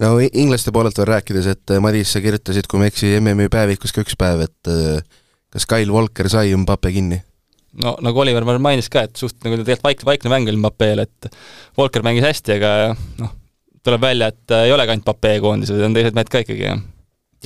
no 0.03 0.17
inglaste 0.27 0.73
poolelt 0.75 0.97
veel 0.97 1.11
rääkides, 1.13 1.47
et 1.53 1.77
Madis, 1.83 2.11
sa 2.13 2.21
kirjutasid, 2.23 2.67
kui 2.69 2.81
ma 2.81 2.87
ei 2.87 2.93
eksi, 2.93 3.15
MM-i 3.21 3.49
päevikus 3.53 3.95
ka 3.95 4.03
üks 4.05 4.17
päev, 4.19 4.45
et 4.47 4.71
kas 5.53 5.65
Kyle 5.69 5.93
Walker 5.93 6.29
sai 6.29 6.55
Mbappe 6.55 6.91
kinni? 6.95 7.21
no 7.83 7.95
nagu 8.03 8.21
Oliver 8.23 8.45
mainis 8.61 8.89
ka, 8.93 9.05
et 9.07 9.19
suht 9.19 9.37
nagu 9.45 9.57
tegelikult 9.59 9.85
vaik-, 9.85 10.05
vaikne 10.07 10.31
mäng 10.33 10.49
oli 10.49 10.61
Mbappeel, 10.61 11.03
et 11.03 11.29
Walker 11.77 12.05
mängis 12.05 12.25
hästi, 12.25 12.55
aga 12.57 12.71
noh, 13.21 13.33
tuleb 13.85 14.03
välja, 14.03 14.31
et 14.33 14.55
ei 14.63 14.73
olegi 14.73 14.93
ainult 14.93 15.05
Mbappe 15.05 15.33
koondised, 15.43 15.83
on 15.85 15.97
teised 15.97 16.17
mehed 16.17 16.31
ka 16.33 16.41
ikkagi, 16.45 16.63
jah. 16.65 16.81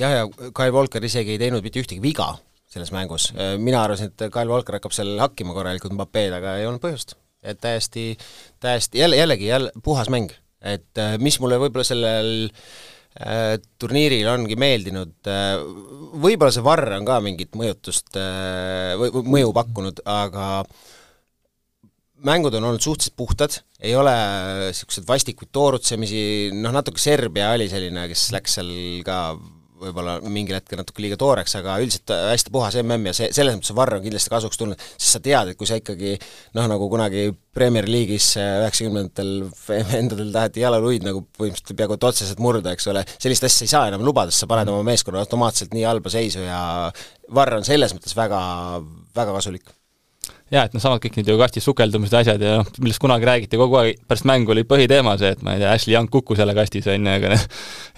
jah, 0.00 0.16
ja 0.20 0.52
Kyle 0.54 0.72
Walker 0.74 1.04
isegi 1.04 1.36
ei 1.36 1.42
teinud 1.42 1.64
mitte 1.64 1.82
ühtegi 1.82 2.02
viga 2.04 2.32
selles 2.72 2.92
mängus, 2.94 3.28
mina 3.60 3.82
arvasin, 3.84 4.12
et 4.12 4.28
Kyle 4.32 4.48
Walker 4.48 4.78
hakkab 4.78 4.94
seal 4.96 5.18
hakkima 5.20 5.56
korralikult 5.56 5.92
Mbapped, 5.96 6.38
aga 6.38 6.56
ei 6.60 6.68
olnud 6.68 6.80
põhjust. 6.84 7.18
et 7.42 7.58
täiesti, 7.60 8.16
täiesti 8.62 9.02
jälle, 9.02 9.18
jällegi 9.18 9.46
jälle 9.50 9.72
puhas 9.84 10.08
mäng, 10.08 10.32
et 10.62 11.02
mis 11.22 11.38
mulle 11.42 11.58
võib-olla 11.62 11.84
sellel 11.86 12.32
äh, 12.46 13.58
turniiril 13.82 14.28
ongi 14.30 14.56
meeldinud, 14.60 15.14
äh, 15.28 15.58
võib-olla 16.22 16.52
see 16.54 16.64
Varr 16.64 16.96
on 16.96 17.06
ka 17.08 17.20
mingit 17.24 17.56
mõjutust 17.58 18.16
äh, 18.20 18.94
või, 19.00 19.12
või 19.16 19.36
mõju 19.36 19.54
pakkunud, 19.58 20.02
aga 20.08 20.48
mängud 22.22 22.54
on 22.54 22.68
olnud 22.68 22.84
suhteliselt 22.84 23.16
puhtad, 23.18 23.58
ei 23.82 23.96
ole 23.98 24.14
niisuguseid 24.68 25.08
vastikuid 25.08 25.50
toorutsemisi, 25.54 26.22
noh 26.54 26.74
natuke 26.74 27.02
Serbia 27.02 27.50
oli 27.56 27.68
selline, 27.70 28.06
kes 28.10 28.30
läks 28.34 28.58
seal 28.58 28.70
ka 29.06 29.18
võib-olla 29.82 30.16
mingil 30.24 30.56
hetkel 30.56 30.80
natuke 30.80 31.02
liiga 31.04 31.18
tooreks, 31.20 31.56
aga 31.58 31.76
üldiselt 31.82 32.12
hästi 32.12 32.52
puhas 32.54 32.76
MM 32.80 33.10
ja 33.10 33.14
see, 33.16 33.30
selles 33.34 33.56
mõttes 33.56 33.72
see 33.72 33.78
Varr 33.78 33.98
on 33.98 34.04
kindlasti 34.04 34.32
kasuks 34.32 34.60
tulnud, 34.60 34.86
sest 34.94 35.16
sa 35.16 35.22
tead, 35.24 35.52
et 35.52 35.58
kui 35.58 35.68
sa 35.68 35.78
ikkagi 35.80 36.14
noh, 36.56 36.68
nagu 36.70 36.88
kunagi 36.92 37.28
Premier 37.52 37.88
League'is 37.90 38.30
üheksakümnendatel 38.38 39.34
vendadel 39.92 40.32
taheti 40.34 40.64
jalaluid 40.64 41.04
nagu 41.06 41.24
põhimõtteliselt 41.36 41.76
peaaegu 41.78 41.98
et 41.98 42.08
otseselt 42.12 42.42
murda, 42.42 42.72
eks 42.72 42.88
ole, 42.92 43.04
sellist 43.18 43.48
asja 43.48 43.68
ei 43.68 43.74
saa 43.74 43.84
enam 43.92 44.06
lubada, 44.06 44.32
sest 44.32 44.46
sa 44.46 44.50
paned 44.54 44.72
oma 44.72 44.86
meeskonna 44.88 45.22
automaatselt 45.22 45.76
nii 45.76 45.86
halba 45.88 46.12
seisu 46.14 46.46
ja 46.46 46.62
Varr 47.32 47.60
on 47.60 47.68
selles 47.68 47.94
mõttes 47.96 48.16
väga, 48.16 48.40
väga 49.16 49.38
kasulik 49.38 49.70
jaa, 50.52 50.66
et 50.66 50.74
noh, 50.76 50.82
samad 50.82 51.00
kõik 51.02 51.16
need 51.18 51.30
ju 51.32 51.38
kastis 51.40 51.64
sukeldumised 51.66 52.14
ja 52.14 52.22
asjad 52.24 52.44
ja 52.44 52.58
noh, 52.60 52.68
millest 52.84 53.00
kunagi 53.02 53.28
räägiti 53.28 53.60
kogu 53.60 53.78
aeg, 53.80 54.02
pärast 54.08 54.26
mängu 54.28 54.52
oli 54.54 54.64
põhiteema 54.68 55.14
see, 55.20 55.32
et 55.34 55.42
ma 55.46 55.56
ei 55.56 55.62
tea, 55.62 55.72
Ashley 55.72 55.96
Young 55.96 56.10
kukkus 56.12 56.42
jälle 56.42 56.54
kastis, 56.56 56.88
on 56.92 57.08
ju, 57.08 57.14
aga 57.16 57.32
noh, 57.32 57.46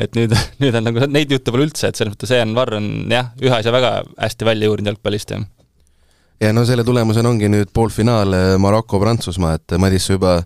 et 0.07 0.19
nüüd, 0.19 0.37
nüüd 0.63 0.79
on 0.79 0.89
nagu 0.89 1.09
neid 1.11 1.35
jutte 1.35 1.55
pole 1.55 1.67
üldse, 1.69 1.91
et 1.91 1.99
selles 1.99 2.15
mõttes 2.15 2.35
Ian 2.35 2.55
Varr 2.57 2.79
on 2.79 2.89
jah, 3.11 3.33
ühe 3.43 3.55
asja 3.59 3.75
väga 3.75 3.95
hästi 4.13 4.51
välja 4.51 4.71
juurinud 4.71 4.93
jalgpallist, 4.93 5.35
jah. 5.35 5.47
ja 6.45 6.53
no 6.55 6.67
selle 6.69 6.87
tulemusena 6.87 7.33
ongi 7.35 7.51
nüüd 7.51 7.73
poolfinaal 7.75 8.39
eh, 8.39 8.51
Maroko-Prantsusmaa, 8.63 9.59
et 9.59 9.79
Madis, 9.83 10.07
sa 10.07 10.19
juba 10.19 10.37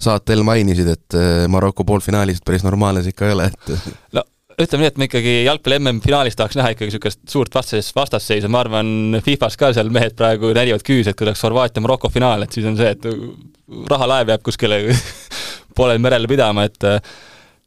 saatel 0.00 0.44
mainisid, 0.46 0.88
et 0.96 1.18
eh, 1.20 1.44
Maroko 1.52 1.84
poolfinaalis 1.88 2.40
päris 2.44 2.64
normaalne 2.64 3.04
see 3.04 3.12
ikka 3.12 3.28
ei 3.28 3.36
ole, 3.36 3.50
et 3.52 3.74
no 4.16 4.24
ütleme 4.60 4.84
nii, 4.84 4.90
et 4.92 4.98
me 5.00 5.08
ikkagi 5.08 5.34
jalgpalli 5.46 5.78
MM-finaalis 5.80 6.36
tahaks 6.38 6.58
näha 6.58 6.74
ikkagi 6.74 6.92
niisugust 6.92 7.22
suurt 7.30 7.54
vastas, 7.54 7.90
vastasseisu, 7.96 8.50
ma 8.52 8.60
arvan, 8.62 8.88
Fifas 9.24 9.58
ka 9.60 9.72
seal 9.74 9.90
mehed 9.94 10.14
praegu 10.18 10.52
närivad 10.56 10.84
küüs, 10.86 11.08
et 11.10 11.18
kui 11.18 11.26
oleks 11.26 11.42
Horvaatia-Maroko 11.46 12.10
finaal, 12.12 12.44
et 12.44 12.54
siis 12.54 12.66
on 12.68 12.78
see, 12.78 12.92
et 12.94 13.08
rahalaev 13.90 14.34
jääb 14.34 14.44
kuskile 14.46 14.80
poolel 15.76 16.02
merel 16.02 16.28
pidama, 16.30 16.68
et 16.68 16.90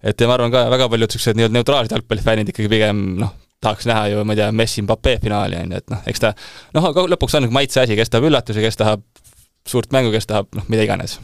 et 0.07 0.21
ja 0.21 0.29
ma 0.29 0.37
arvan 0.37 0.53
ka 0.53 0.67
väga 0.71 0.87
paljud 0.93 1.09
niisugused 1.09 1.39
nii-öelda 1.39 1.57
neutraalsed 1.57 1.95
jalgpallifännid 1.95 2.51
ikkagi 2.53 2.69
pigem 2.71 3.05
noh, 3.23 3.33
tahaks 3.63 3.87
näha 3.89 4.07
ju, 4.13 4.23
ma 4.23 4.35
ei 4.35 4.43
tea, 4.43 4.51
Messi 4.55 4.83
Mbappe 4.85 5.17
finaali, 5.23 5.57
on 5.63 5.73
ju, 5.73 5.81
et 5.81 5.95
noh, 5.95 6.03
eks 6.07 6.23
ta 6.23 6.35
noh, 6.77 6.91
lõpuks 7.15 7.39
on 7.39 7.47
nagu 7.47 7.57
maitse 7.57 7.81
asi, 7.83 7.97
kes 7.99 8.13
tahab 8.13 8.29
üllatusi, 8.29 8.63
kes 8.63 8.79
tahab 8.79 9.03
suurt 9.67 9.91
mängu, 9.91 10.13
kes 10.13 10.29
tahab 10.29 10.53
noh, 10.55 10.69
mida 10.71 10.85
iganes 10.87 11.17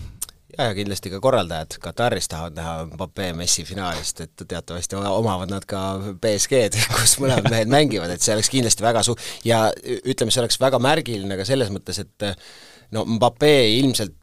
ja, 0.57 0.69
ja 0.69 0.77
kindlasti 0.77 1.11
ka 1.13 1.19
korraldajad. 1.23 1.77
Kataris 1.83 2.29
tahavad 2.31 2.57
näha 2.57 2.73
Mbappe 2.91 3.31
Messi 3.37 3.65
finaalist, 3.67 4.23
et 4.25 4.45
teatavasti 4.47 4.97
omavad 4.99 5.51
nad 5.51 5.67
ka 5.69 5.83
BSG-d, 6.21 6.87
kus 6.97 7.17
mõlemad 7.23 7.49
mehed 7.53 7.71
mängivad, 7.73 8.13
et 8.13 8.23
see 8.23 8.35
oleks 8.35 8.51
kindlasti 8.53 8.85
väga 8.85 9.05
su-, 9.05 9.17
ja 9.47 9.65
ütleme, 10.03 10.33
see 10.33 10.43
oleks 10.43 10.59
väga 10.61 10.81
märgiline 10.83 11.39
ka 11.39 11.47
selles 11.47 11.73
mõttes, 11.73 12.03
et 12.03 12.29
no 12.93 13.05
Mbappe 13.17 13.53
ilmselt 13.79 14.19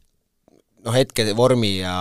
noh, 0.85 0.95
hetkevormi 0.95 1.71
ja, 1.81 1.95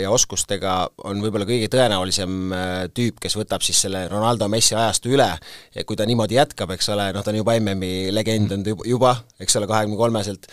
ja 0.00 0.12
oskustega 0.12 0.76
on 1.08 1.20
võib-olla 1.24 1.46
kõige 1.48 1.68
tõenäolisem 1.72 2.54
äh, 2.56 2.70
tüüp, 2.94 3.18
kes 3.22 3.36
võtab 3.36 3.64
siis 3.64 3.82
selle 3.84 4.06
Ronaldo 4.10 4.48
Messi 4.52 4.76
ajastu 4.76 5.12
üle. 5.12 5.28
Ja 5.74 5.84
kui 5.88 5.98
ta 5.98 6.06
niimoodi 6.08 6.38
jätkab, 6.38 6.72
eks 6.76 6.88
ole, 6.94 7.10
noh, 7.12 7.24
ta 7.24 7.32
on 7.32 7.42
juba 7.42 7.58
MM-i 7.60 8.08
legend 8.14 8.56
on 8.56 8.64
juba, 8.88 9.16
eks 9.42 9.58
ole, 9.60 9.68
kahekümne 9.70 10.00
kolmeselt, 10.00 10.48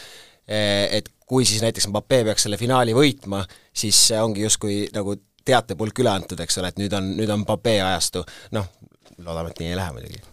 et 0.49 1.07
kui 1.29 1.45
siis 1.45 1.61
näiteks 1.63 1.89
Mbappe 1.91 2.23
peaks 2.27 2.47
selle 2.47 2.57
finaali 2.57 2.95
võitma, 2.97 3.43
siis 3.73 3.97
ongi 4.17 4.45
justkui 4.47 4.81
nagu 4.95 5.15
teatepulk 5.45 6.01
üle 6.03 6.11
antud, 6.11 6.39
eks 6.41 6.59
ole, 6.61 6.71
et 6.73 6.81
nüüd 6.81 6.93
on, 6.97 7.11
nüüd 7.17 7.29
on 7.33 7.43
Mbappe 7.43 7.75
ajastu, 7.81 8.23
noh, 8.57 8.69
loodame, 9.21 9.53
et 9.53 9.61
nii 9.61 9.73
ei 9.73 9.77
lähe 9.79 9.95
muidugi. 9.95 10.23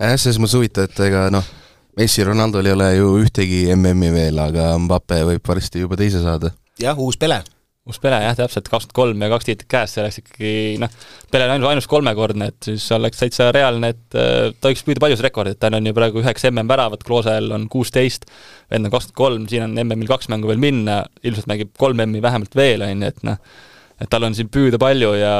jah, 0.00 0.16
selles 0.16 0.40
mõttes 0.40 0.58
huvitav, 0.58 0.88
et 0.88 1.04
ega 1.08 1.28
noh, 1.34 1.52
Messi, 1.98 2.24
Ronaldo'l 2.26 2.66
ei 2.66 2.74
ole 2.74 2.88
ju 2.96 3.10
ühtegi 3.22 3.66
MM-i 3.76 4.10
veel, 4.14 4.40
aga 4.42 4.72
Mbappe 4.82 5.20
võib 5.30 5.52
varsti 5.52 5.84
juba 5.84 6.00
teise 6.00 6.24
saada. 6.24 6.54
jah, 6.80 6.98
uus 6.98 7.20
Pele 7.20 7.42
uus 7.84 7.98
Pele 8.00 8.16
jah, 8.22 8.32
täpselt, 8.38 8.68
kakskümmend 8.72 8.96
kolm 8.96 9.22
ja 9.24 9.28
kaks 9.28 9.48
tiitlit 9.48 9.68
käes, 9.68 9.92
see 9.92 10.00
oleks 10.00 10.20
ikkagi 10.22 10.52
noh, 10.80 10.92
Pele 11.32 11.48
on 11.48 11.54
ainult, 11.56 11.70
ainus 11.74 11.88
kolmekordne, 11.90 12.48
et 12.52 12.68
siis 12.70 12.86
oleks 12.96 13.20
täitsa 13.20 13.50
reaalne, 13.52 13.90
et 13.92 14.16
äh, 14.16 14.54
ta 14.56 14.72
võiks 14.72 14.84
püüda 14.86 15.02
paljus 15.04 15.24
rekordit, 15.24 15.60
tal 15.60 15.76
on 15.76 15.90
ju 15.90 15.92
praegu 15.96 16.22
üheksa 16.22 16.48
MM-väravat, 16.48 17.04
Kloosel 17.04 17.52
on 17.52 17.68
kuusteist, 17.72 18.24
vend 18.72 18.88
on 18.88 18.94
kakskümmend 18.94 19.20
kolm, 19.20 19.46
siin 19.52 19.66
on 19.66 19.76
MM-il 19.84 20.08
kaks 20.08 20.32
mängu 20.32 20.48
veel 20.48 20.62
minna, 20.64 21.02
ilmselt 21.28 21.50
mängib 21.50 21.74
kolm 21.80 22.00
M-i 22.06 22.24
vähemalt 22.24 22.56
veel, 22.56 22.86
on 22.88 23.04
ju, 23.04 23.12
et 23.12 23.24
noh, 23.28 23.60
et 24.00 24.10
tal 24.10 24.24
on 24.30 24.36
siin 24.36 24.48
püüda 24.52 24.80
palju 24.80 25.12
ja 25.20 25.34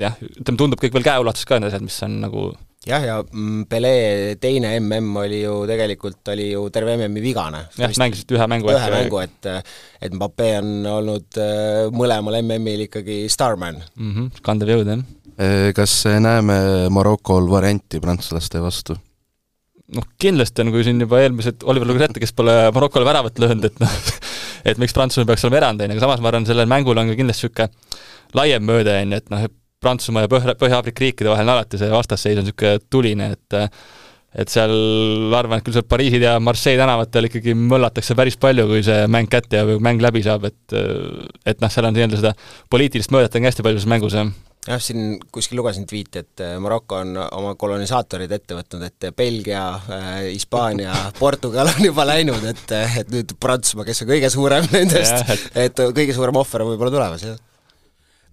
jah, 0.00 0.22
ütleme, 0.22 0.56
tundub 0.56 0.80
kõik 0.80 0.94
veel 0.94 1.08
käeulatuses 1.10 1.50
ka 1.50 1.58
need 1.58 1.72
asjad, 1.72 1.86
mis 1.86 1.98
on 2.06 2.20
nagu 2.22 2.50
jah, 2.88 3.04
ja 3.04 3.18
mm, 3.22 3.64
Pele 3.68 3.92
teine 4.40 4.72
mm 4.80 5.16
oli 5.20 5.42
ju 5.42 5.54
tegelikult, 5.68 6.22
oli 6.32 6.50
ju 6.52 6.64
terve 6.72 6.96
MM-i 6.96 7.22
vigane. 7.24 7.66
jah, 7.76 7.92
mängisid 8.00 8.32
ühe 8.36 8.46
mängu. 8.48 8.72
ühe 8.72 8.90
mängu, 8.94 9.20
et 9.20 9.50
et 10.00 10.16
Mbappe 10.16 10.50
on 10.62 10.72
olnud 10.94 11.40
äh, 11.40 11.90
mõlemal 11.92 12.40
MM-il 12.40 12.86
ikkagi 12.88 13.22
starman 13.28 13.82
mm. 13.82 14.14
-hmm, 14.14 14.42
kandev 14.46 14.72
jõud, 14.72 14.88
jah. 14.88 15.04
Äh, 15.36 15.70
kas 15.76 16.02
näeme 16.06 16.88
Marokol 16.90 17.50
varianti 17.50 18.00
prantslaste 18.00 18.62
vastu? 18.64 18.96
noh, 19.90 20.06
kindlasti 20.22 20.62
on, 20.64 20.72
kui 20.72 20.84
siin 20.86 21.00
juba 21.02 21.20
eelmised, 21.20 21.64
Oliver 21.66 21.88
luges 21.88 22.08
ette, 22.08 22.22
kes 22.22 22.32
pole 22.36 22.54
Marokole 22.74 23.04
väravat 23.04 23.40
löönud, 23.42 23.66
et 23.66 23.80
noh, 23.82 23.96
et 24.68 24.78
miks 24.80 24.94
Prantsusmaa 24.96 25.32
peaks 25.32 25.44
olema 25.44 25.60
erand, 25.60 25.82
on 25.82 25.90
ju, 25.90 25.98
aga 25.98 26.06
samas 26.06 26.22
ma 26.22 26.30
arvan, 26.30 26.46
sellel 26.48 26.70
mängul 26.70 27.00
on 27.00 27.10
ka 27.10 27.18
kindlasti 27.18 27.50
niisugune 27.50 28.38
laiem 28.38 28.62
mõõde, 28.62 28.94
on 29.02 29.16
ju, 29.16 29.20
et 29.20 29.32
noh, 29.34 29.48
Prantsusmaa 29.80 30.26
ja 30.26 30.28
Põhja, 30.28 30.54
Põhja-Aafrika 30.60 31.00
riikide 31.06 31.30
vahel 31.32 31.48
on 31.48 31.54
alati 31.54 31.80
see 31.80 31.88
vastasseis 31.88 32.36
on 32.36 32.44
niisugune 32.44 32.82
tuline, 32.92 33.30
et 33.32 33.56
et 34.30 34.52
seal 34.52 34.70
arvan, 35.34 35.58
et 35.58 35.64
küll 35.66 35.74
seal 35.74 35.86
Pariisid 35.90 36.22
ja 36.22 36.36
Marseille 36.38 36.78
tänavatel 36.78 37.26
ikkagi 37.26 37.54
möllatakse 37.58 38.14
päris 38.18 38.36
palju, 38.38 38.68
kui 38.70 38.84
see 38.86 39.08
mäng 39.10 39.30
kätte 39.32 39.58
jääb 39.58 39.72
ja 39.72 39.80
mäng 39.82 40.04
läbi 40.04 40.22
saab, 40.26 40.46
et 40.46 40.76
et 41.48 41.64
noh, 41.64 41.72
seal 41.72 41.88
on 41.88 41.96
nii-öelda 41.96 42.20
seda 42.20 42.36
poliitilist 42.70 43.10
mõõdet 43.10 43.34
on 43.34 43.42
ka 43.42 43.50
hästi 43.50 43.66
palju 43.66 43.80
selles 43.80 43.90
mängus, 43.90 44.18
jah. 44.20 44.30
Jah, 44.68 44.78
siin 44.84 45.16
kuskil 45.32 45.56
lugesin 45.56 45.88
tweet'i, 45.88 46.20
et 46.20 46.44
Maroko 46.60 47.00
on 47.00 47.16
oma 47.16 47.56
kolonisaatorid 47.58 48.30
ette 48.36 48.58
võtnud, 48.58 48.84
et 48.84 49.08
Belgia 49.16 49.64
äh,, 49.80 50.08
Hispaania, 50.28 50.92
Portugal 51.24 51.72
on 51.72 51.86
juba 51.88 52.04
läinud, 52.12 52.44
et, 52.52 52.78
et 53.00 53.14
nüüd 53.16 53.32
Prantsusmaa, 53.40 53.88
kes 53.88 54.04
on 54.04 54.12
kõige 54.12 54.30
suurem 54.30 54.68
nendest, 54.76 55.38
et 55.56 55.86
kõige 55.88 56.12
suurem 56.14 56.44
ohver 56.44 56.66
on 56.66 56.74
võib-olla 56.74 57.00
tulemas, 57.00 57.24
jah 57.32 57.46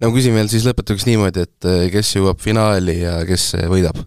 no 0.02 0.12
küsin 0.14 0.36
veel 0.36 0.50
siis 0.50 0.66
lõpetuseks 0.68 1.08
niimoodi, 1.08 1.48
et 1.48 1.68
äh, 1.68 1.88
kes 1.94 2.14
jõuab 2.18 2.40
finaali 2.42 3.00
ja 3.02 3.18
kes 3.28 3.52
võidab? 3.70 4.00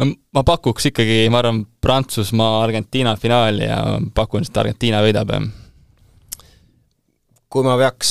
no 0.00 0.08
ma 0.36 0.42
pakuks 0.46 0.90
ikkagi, 0.90 1.24
ma 1.32 1.40
arvan, 1.42 1.62
Prantsusmaa-Argentiina 1.84 3.16
finaali 3.20 3.68
ja 3.68 3.78
pakun, 4.14 4.44
et 4.46 4.60
Argentiina 4.62 5.02
võidab, 5.04 5.32
jah. 5.32 5.46
kui 7.52 7.64
ma 7.64 7.76
peaks, 7.80 8.10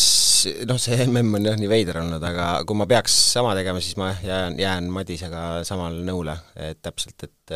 noh, 0.69 0.79
see 0.81 1.05
mm 1.05 1.37
on 1.39 1.49
jah 1.51 1.59
nii 1.59 1.69
veider 1.69 2.01
olnud, 2.01 2.23
aga 2.23 2.47
kui 2.65 2.79
ma 2.79 2.87
peaks 2.89 3.15
sama 3.35 3.53
tegema, 3.57 3.83
siis 3.83 3.99
ma 4.01 4.13
jään, 4.23 4.57
jään 4.61 4.89
Madisega 4.93 5.45
samale 5.67 6.01
nõule, 6.07 6.37
et 6.55 6.81
täpselt, 6.81 7.27
et, 7.27 7.55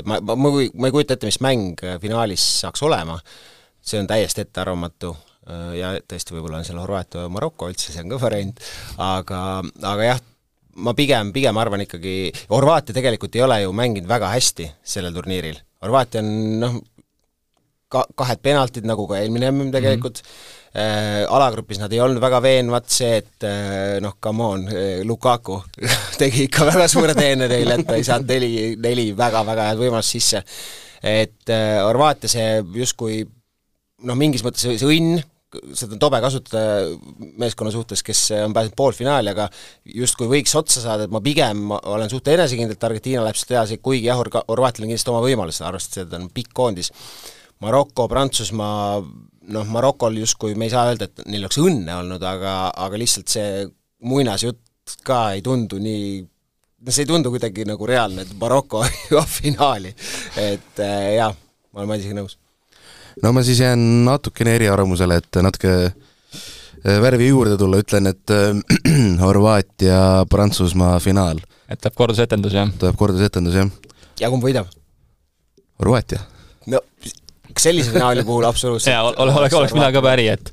et 0.00 0.08
ma, 0.08 0.20
ma, 0.22 0.38
ma 0.38 0.54
ei, 0.62 0.72
ma 0.72 0.88
ei 0.88 0.96
kujuta 0.96 1.16
ette, 1.16 1.28
mis 1.28 1.42
mäng 1.44 1.84
finaalis 2.00 2.46
saaks 2.62 2.84
olema, 2.86 3.18
see 3.86 4.00
on 4.00 4.08
täiesti 4.08 4.46
ettearvamatu 4.46 5.12
ja 5.76 5.92
tõesti, 6.02 6.34
võib-olla 6.34 6.58
on 6.60 6.66
seal 6.66 6.80
Horvaatia 6.82 7.26
ja 7.26 7.30
Maroko 7.32 7.68
üldse, 7.70 7.92
see 7.92 8.02
on 8.02 8.10
ka 8.10 8.18
variant, 8.22 8.64
aga, 9.02 9.40
aga 9.92 10.08
jah, 10.10 10.24
ma 10.82 10.94
pigem, 10.96 11.32
pigem 11.34 11.56
arvan 11.60 11.84
ikkagi, 11.84 12.16
Horvaatia 12.50 12.96
tegelikult 12.96 13.36
ei 13.38 13.44
ole 13.46 13.60
ju 13.62 13.72
mänginud 13.76 14.08
väga 14.10 14.32
hästi 14.34 14.68
sellel 14.84 15.14
turniiril. 15.16 15.58
Horvaatia 15.84 16.22
on 16.24 16.30
noh, 16.60 16.78
ka-, 17.92 18.06
kahed 18.18 18.42
penaltid, 18.44 18.86
nagu 18.88 19.06
ka 19.08 19.20
eelmine 19.20 19.50
MM 19.52 19.70
tegelikult 19.74 20.20
mm, 20.22 20.32
-hmm. 20.32 20.80
äh, 20.82 21.34
alagrupis 21.38 21.80
nad 21.80 21.92
ei 21.92 22.00
olnud 22.00 22.20
väga 22.22 22.42
veenvad, 22.42 22.88
see, 22.90 23.12
et 23.22 23.46
äh, 23.46 24.00
noh, 24.04 24.16
come 24.22 24.44
on 24.44 24.66
äh,, 24.68 25.04
Lukaku 25.04 25.62
tegi 26.20 26.48
ikka 26.48 26.66
väga 26.72 26.88
suure 26.88 27.14
teene 27.14 27.48
neile, 27.48 27.80
et 27.80 27.86
ta 27.86 27.96
ei 27.96 28.04
saanud 28.04 28.34
neli, 28.34 28.74
neli 28.82 29.08
väga-väga 29.16 29.70
head 29.70 29.80
võimalust 29.80 30.18
sisse. 30.18 30.42
et 31.02 31.50
äh, 31.52 31.78
Horvaatia 31.84 32.28
see 32.28 32.50
justkui 32.74 33.24
noh, 34.04 34.16
mingis 34.16 34.44
mõttes 34.44 34.66
see 34.66 34.92
õnn, 34.96 35.22
seda 35.76 35.96
on 35.96 36.02
tobe 36.02 36.20
kasutada 36.24 36.90
meeskonna 37.40 37.72
suhtes, 37.74 38.02
kes 38.06 38.22
on 38.42 38.54
pääsenud 38.56 38.76
poolfinaali, 38.78 39.32
aga 39.32 39.48
justkui 39.94 40.28
võiks 40.30 40.54
otsa 40.58 40.82
saada, 40.84 41.06
et 41.06 41.14
ma 41.14 41.22
pigem 41.24 41.70
olen 41.76 42.12
suht 42.12 42.28
enesekindel, 42.32 42.76
et 42.76 42.86
Argentiina 42.88 43.24
läheb 43.24 43.38
sealt 43.38 43.56
edasi, 43.56 43.80
kuigi 43.82 44.10
jah, 44.10 44.20
Horvaatial 44.20 44.86
on 44.86 44.92
kindlasti 44.92 45.12
oma 45.12 45.24
võimalused, 45.24 45.64
arvestades, 45.66 46.06
et 46.06 46.12
ta 46.12 46.20
on 46.20 46.28
pikk 46.34 46.52
koondis. 46.56 46.92
Maroko, 47.64 48.06
Prantsusmaa, 48.12 49.00
noh, 49.56 49.68
Marokol 49.72 50.20
justkui 50.20 50.56
me 50.58 50.68
ei 50.68 50.74
saa 50.74 50.86
öelda, 50.90 51.08
et 51.08 51.26
neil 51.26 51.46
oleks 51.46 51.60
õnne 51.62 52.00
olnud, 52.02 52.22
aga, 52.26 52.56
aga 52.86 53.00
lihtsalt 53.00 53.32
see 53.32 53.66
muinasjutt 54.06 54.98
ka 55.06 55.30
ei 55.34 55.42
tundu 55.42 55.80
nii 55.82 56.24
no 56.86 56.92
see 56.92 57.02
ei 57.02 57.10
tundu 57.10 57.32
kuidagi 57.34 57.64
nagu 57.66 57.88
reaalne, 57.88 58.26
et 58.26 58.34
Maroko 58.40 58.84
jõuab 59.10 59.30
finaali. 59.30 59.94
et 60.38 60.82
äh, 60.82 61.14
jah, 61.16 61.34
ma 61.72 61.82
olen 61.82 61.94
Madisiga 61.94 62.18
nõus. 62.18 62.36
No 63.22 63.32
ma 63.32 63.42
siis 63.46 63.60
jään 63.60 63.82
natukene 64.06 64.56
eriarvamusele, 64.58 65.20
et 65.22 65.40
natuke 65.44 65.74
äh, 65.86 67.00
värvi 67.02 67.30
juurde 67.30 67.56
tulla, 67.60 67.80
ütlen, 67.82 68.10
et 68.12 68.34
äh, 68.34 68.56
Horvaatia, 69.24 70.00
Prantsusmaa 70.30 70.98
finaal. 71.00 71.42
et 71.68 71.80
tuleb 71.80 71.98
kordusetendus, 71.98 72.56
jah? 72.56 72.72
tuleb 72.78 72.98
kordusetendus, 72.98 73.60
jah. 73.62 73.70
ja 74.20 74.32
kumb 74.32 74.44
võidab? 74.46 74.70
Horvaatia. 75.80 76.22
no 76.72 76.82
sellise 77.56 77.92
finaali 77.94 78.24
puhul 78.24 78.44
absoluutselt 78.44 78.92
jaa, 78.92 79.04
oleks, 79.24 79.54
oleks 79.54 79.76
mina 79.76 79.90
ka 79.94 80.04
päri, 80.04 80.28
et 80.32 80.52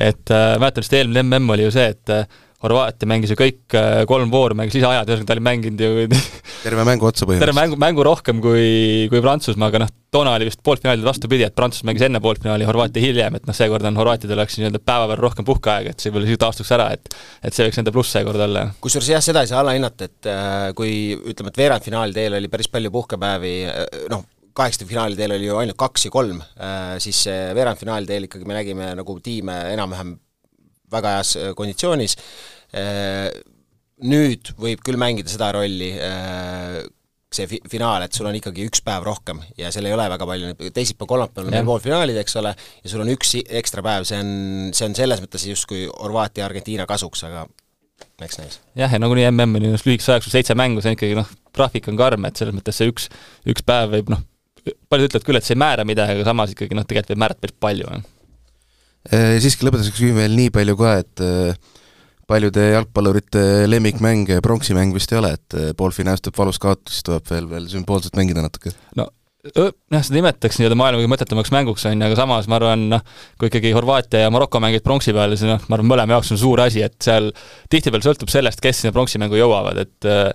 et 0.00 0.32
äh, 0.32 0.54
mäletan 0.60 0.84
vist 0.84 0.94
eelmine 0.96 1.22
mm 1.22 1.52
oli 1.52 1.68
ju 1.68 1.74
see, 1.74 1.92
et 1.92 2.12
äh, 2.12 2.40
Horvaatia 2.62 3.08
mängis 3.10 3.32
ju 3.32 3.36
kõik 3.38 3.74
äh, 3.74 4.04
kolm 4.06 4.30
vooru, 4.30 4.54
mängis 4.54 4.76
lisaajad, 4.78 5.08
ühesõnaga 5.08 5.28
ta 5.28 5.34
oli 5.34 5.44
mänginud 5.48 5.80
ju 5.82 6.06
terve 6.62 6.84
mängu 6.86 7.06
otsa 7.08 7.26
põhimõtteliselt. 7.26 7.46
terve 7.46 7.56
mängu, 7.58 7.78
mängu 7.80 8.04
rohkem 8.06 8.40
kui, 8.42 9.08
kui 9.12 9.22
Prantsusmaa, 9.24 9.68
aga 9.72 9.82
noh, 9.82 9.92
toona 10.14 10.34
oli 10.36 10.48
vist 10.48 10.60
poolfinaalidel 10.64 11.08
vastupidi, 11.08 11.46
et 11.46 11.54
Prantsusmaa 11.56 11.90
mängis 11.90 12.04
enne 12.06 12.20
poolfinaali, 12.22 12.66
Horvaatia 12.68 13.04
hiljem, 13.04 13.38
et 13.38 13.48
noh, 13.48 13.56
seekord 13.56 13.86
on 13.88 13.98
Horvaatiadel 14.00 14.38
oleks 14.38 14.58
nii-öelda 14.60 14.82
päeva 14.84 15.08
võrra 15.10 15.26
rohkem 15.26 15.48
puhkeaega, 15.48 15.94
et 15.94 16.02
see 16.02 16.12
võib-olla 16.12 16.30
siis 16.30 16.42
taastuks 16.44 16.72
ära, 16.78 16.90
et 16.96 17.12
et 17.42 17.56
see 17.56 17.66
võiks 17.66 17.80
nende 17.80 17.94
pluss 17.94 18.14
seekord 18.16 18.46
olla. 18.46 18.66
kusjuures 18.84 19.10
jah, 19.14 19.24
seda 19.24 19.42
ei 19.42 19.50
saa 19.50 19.62
alahinnata, 19.64 20.10
et 20.10 20.30
äh, 20.30 20.68
kui 20.78 20.94
ütleme, 21.16 21.52
et 21.52 21.62
veerandfinaali 21.64 22.16
teel 22.16 22.38
oli 22.40 22.52
päris 22.52 22.70
palju 22.72 22.94
puhkepäevi, 22.94 23.54
äh, 23.72 24.06
noh, 24.12 24.26
kaheksakümne 24.52 24.92
finaali 24.92 25.16
teel 25.16 25.36
oli 25.38 25.48
ju 25.48 25.56
ainult 25.56 25.78
kaks 25.80 26.02
ja 26.04 26.10
kolm, 26.12 26.42
siis 27.00 27.22
veerandfinaali 27.56 28.04
teel 28.04 28.26
ikkagi 28.26 28.44
me 28.44 28.58
nägime 28.58 28.90
nagu 28.98 29.14
tiime 29.24 29.54
enam-vähem 29.72 30.10
väga 30.92 31.14
heas 31.14 31.30
konditsioonis, 31.56 32.18
Äh, 32.72 33.28
nüüd 34.08 34.52
võib 34.60 34.82
küll 34.84 34.98
mängida 35.00 35.30
seda 35.30 35.52
rolli, 35.56 35.92
äh, 36.02 36.82
see 37.32 37.48
fi-, 37.48 37.62
finaal, 37.70 38.04
et 38.04 38.16
sul 38.16 38.28
on 38.28 38.36
ikkagi 38.36 38.66
üks 38.68 38.82
päev 38.84 39.06
rohkem 39.06 39.40
ja 39.58 39.70
seal 39.72 39.88
ei 39.88 39.94
ole 39.96 40.06
väga 40.12 40.28
palju, 40.28 40.52
teisipäev, 40.74 41.08
kolmapäeval 41.10 41.48
on 41.48 41.56
meil 41.56 41.68
poolfinaalid, 41.68 42.18
eks 42.22 42.36
ole, 42.40 42.54
ja 42.54 42.92
sul 42.92 43.04
on 43.04 43.12
üks 43.14 43.36
ekstra 43.42 43.84
päev, 43.84 44.06
see 44.08 44.20
on, 44.20 44.32
see 44.76 44.88
on 44.88 44.96
selles 44.98 45.22
mõttes 45.24 45.46
justkui 45.48 45.86
Horvaatia 45.90 46.44
ja 46.44 46.50
Argentiina 46.50 46.86
kasuks, 46.88 47.24
aga 47.28 47.46
eks 48.22 48.38
näis. 48.40 48.58
jah, 48.78 48.92
ja 48.92 49.00
nagunii 49.00 49.28
MM 49.30 49.58
on 49.58 49.68
ju 49.70 49.80
lühikese 49.86 50.16
ajaks 50.16 50.30
seitse 50.32 50.56
mängu, 50.58 50.82
see 50.82 50.92
on 50.92 50.98
ikkagi 50.98 51.18
noh, 51.18 51.30
graafik 51.56 51.88
on 51.92 51.98
karm, 52.00 52.28
et 52.28 52.40
selles 52.40 52.56
mõttes 52.56 52.78
see 52.78 52.90
üks, 52.92 53.08
üks 53.48 53.64
päev 53.66 53.94
võib 53.96 54.12
noh, 54.12 54.22
paljud 54.92 55.10
ütlevad 55.10 55.26
küll, 55.26 55.40
et 55.40 55.46
see 55.46 55.56
ei 55.56 55.62
määra 55.62 55.86
midagi, 55.88 56.18
aga 56.18 56.28
samas 56.28 56.54
ikkagi 56.54 56.76
noh, 56.78 56.86
tegelikult 56.88 57.14
võib 57.14 57.22
määrata 57.24 57.42
päris 57.42 57.58
palju. 57.62 58.00
Äh, 59.12 59.36
siiski 59.42 59.66
lõpetuseks 59.66 59.96
küsin 59.98 60.18
veel 60.18 60.36
nii 60.38 60.52
palju 60.54 60.76
ka, 60.78 60.96
et 61.02 61.24
paljude 62.28 62.68
jalgpallurite 62.72 63.42
lemmikmäng, 63.70 64.30
pronksimäng 64.44 64.94
vist 64.94 65.12
ei 65.12 65.20
ole, 65.20 65.34
et 65.38 65.58
eh, 65.58 65.72
poolfinaalis 65.76 66.24
tuleb 66.24 66.38
valus 66.38 66.62
kaotus, 66.62 66.98
siis 66.98 67.08
tuleb 67.08 67.26
veel, 67.30 67.50
veel 67.50 67.66
sümboolselt 67.72 68.16
mängida 68.18 68.44
natuke. 68.44 68.74
no 68.98 69.08
jah, 69.42 70.02
seda 70.04 70.18
nimetatakse 70.20 70.60
nii-öelda 70.60 70.78
maailma 70.78 71.00
kõige 71.00 71.10
mõttetumaks 71.10 71.52
mänguks, 71.54 71.86
on 71.90 71.96
ju, 71.96 72.06
aga 72.06 72.18
samas 72.18 72.48
ma 72.50 72.58
arvan, 72.60 72.84
noh, 72.92 73.02
kui 73.40 73.50
ikkagi 73.50 73.72
Horvaatia 73.74 74.26
ja 74.26 74.34
Maroko 74.34 74.60
mängivad 74.62 74.86
pronksi 74.86 75.14
peal, 75.16 75.34
siis 75.34 75.50
noh, 75.50 75.64
ma 75.66 75.78
arvan, 75.78 75.88
mõlema 75.90 76.16
jaoks 76.16 76.30
on 76.34 76.40
suur 76.40 76.62
asi, 76.62 76.84
et 76.86 76.94
seal 77.02 77.32
tihtipeale 77.72 78.06
sõltub 78.06 78.30
sellest, 78.30 78.62
kes 78.62 78.84
sinna 78.84 78.94
pronksi 78.94 79.18
mängu 79.22 79.40
jõuavad, 79.40 79.82
et 79.82 80.08
äh, 80.08 80.30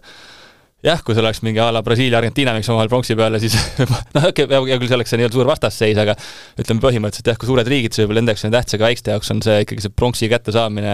jah, 0.88 1.04
kui 1.06 1.16
see 1.16 1.24
oleks 1.24 1.42
mingi 1.46 1.62
a 1.62 1.70
la 1.74 1.84
Brasiilia, 1.86 2.20
Argentiina 2.22 2.54
mängiks 2.56 2.72
omavahel 2.74 2.92
pronksi 2.92 3.16
peale, 3.20 3.40
siis 3.44 3.56
noh, 4.16 4.28
okei 4.32 4.48
hea 4.50 4.80
küll, 4.80 4.90
see 4.90 4.98
oleks 4.98 5.14
see 5.14 5.22
nii-öelda 5.22 5.38
suur 5.38 5.50
vastasseis, 5.50 6.02
aga 6.02 6.18
ütleme 6.60 6.84
põhimõtteliselt 6.84 7.32
jah, 7.32 7.40
kui 7.40 7.50
suured 7.50 7.72
riigid, 7.72 7.96
siis 7.96 8.06
võib-olla 8.06 8.24
nende 8.24 8.36
jaoks 8.36 8.48
on 8.48 8.58
tähtis, 8.58 8.78
aga 8.78 8.90
väikeste 8.90 9.16
jaoks 9.16 9.34
on 9.36 9.42
see 9.46 9.64
ikkagi 9.66 9.88
see 9.88 9.96
pronksi 10.04 10.30
kättesaamine, 10.32 10.94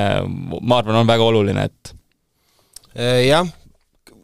ma 0.62 0.80
arvan, 0.80 1.02
on 1.02 1.10
väga 1.10 1.28
oluline, 1.28 1.68
et 1.70 1.94
äh, 2.96 3.20
jah, 3.28 3.52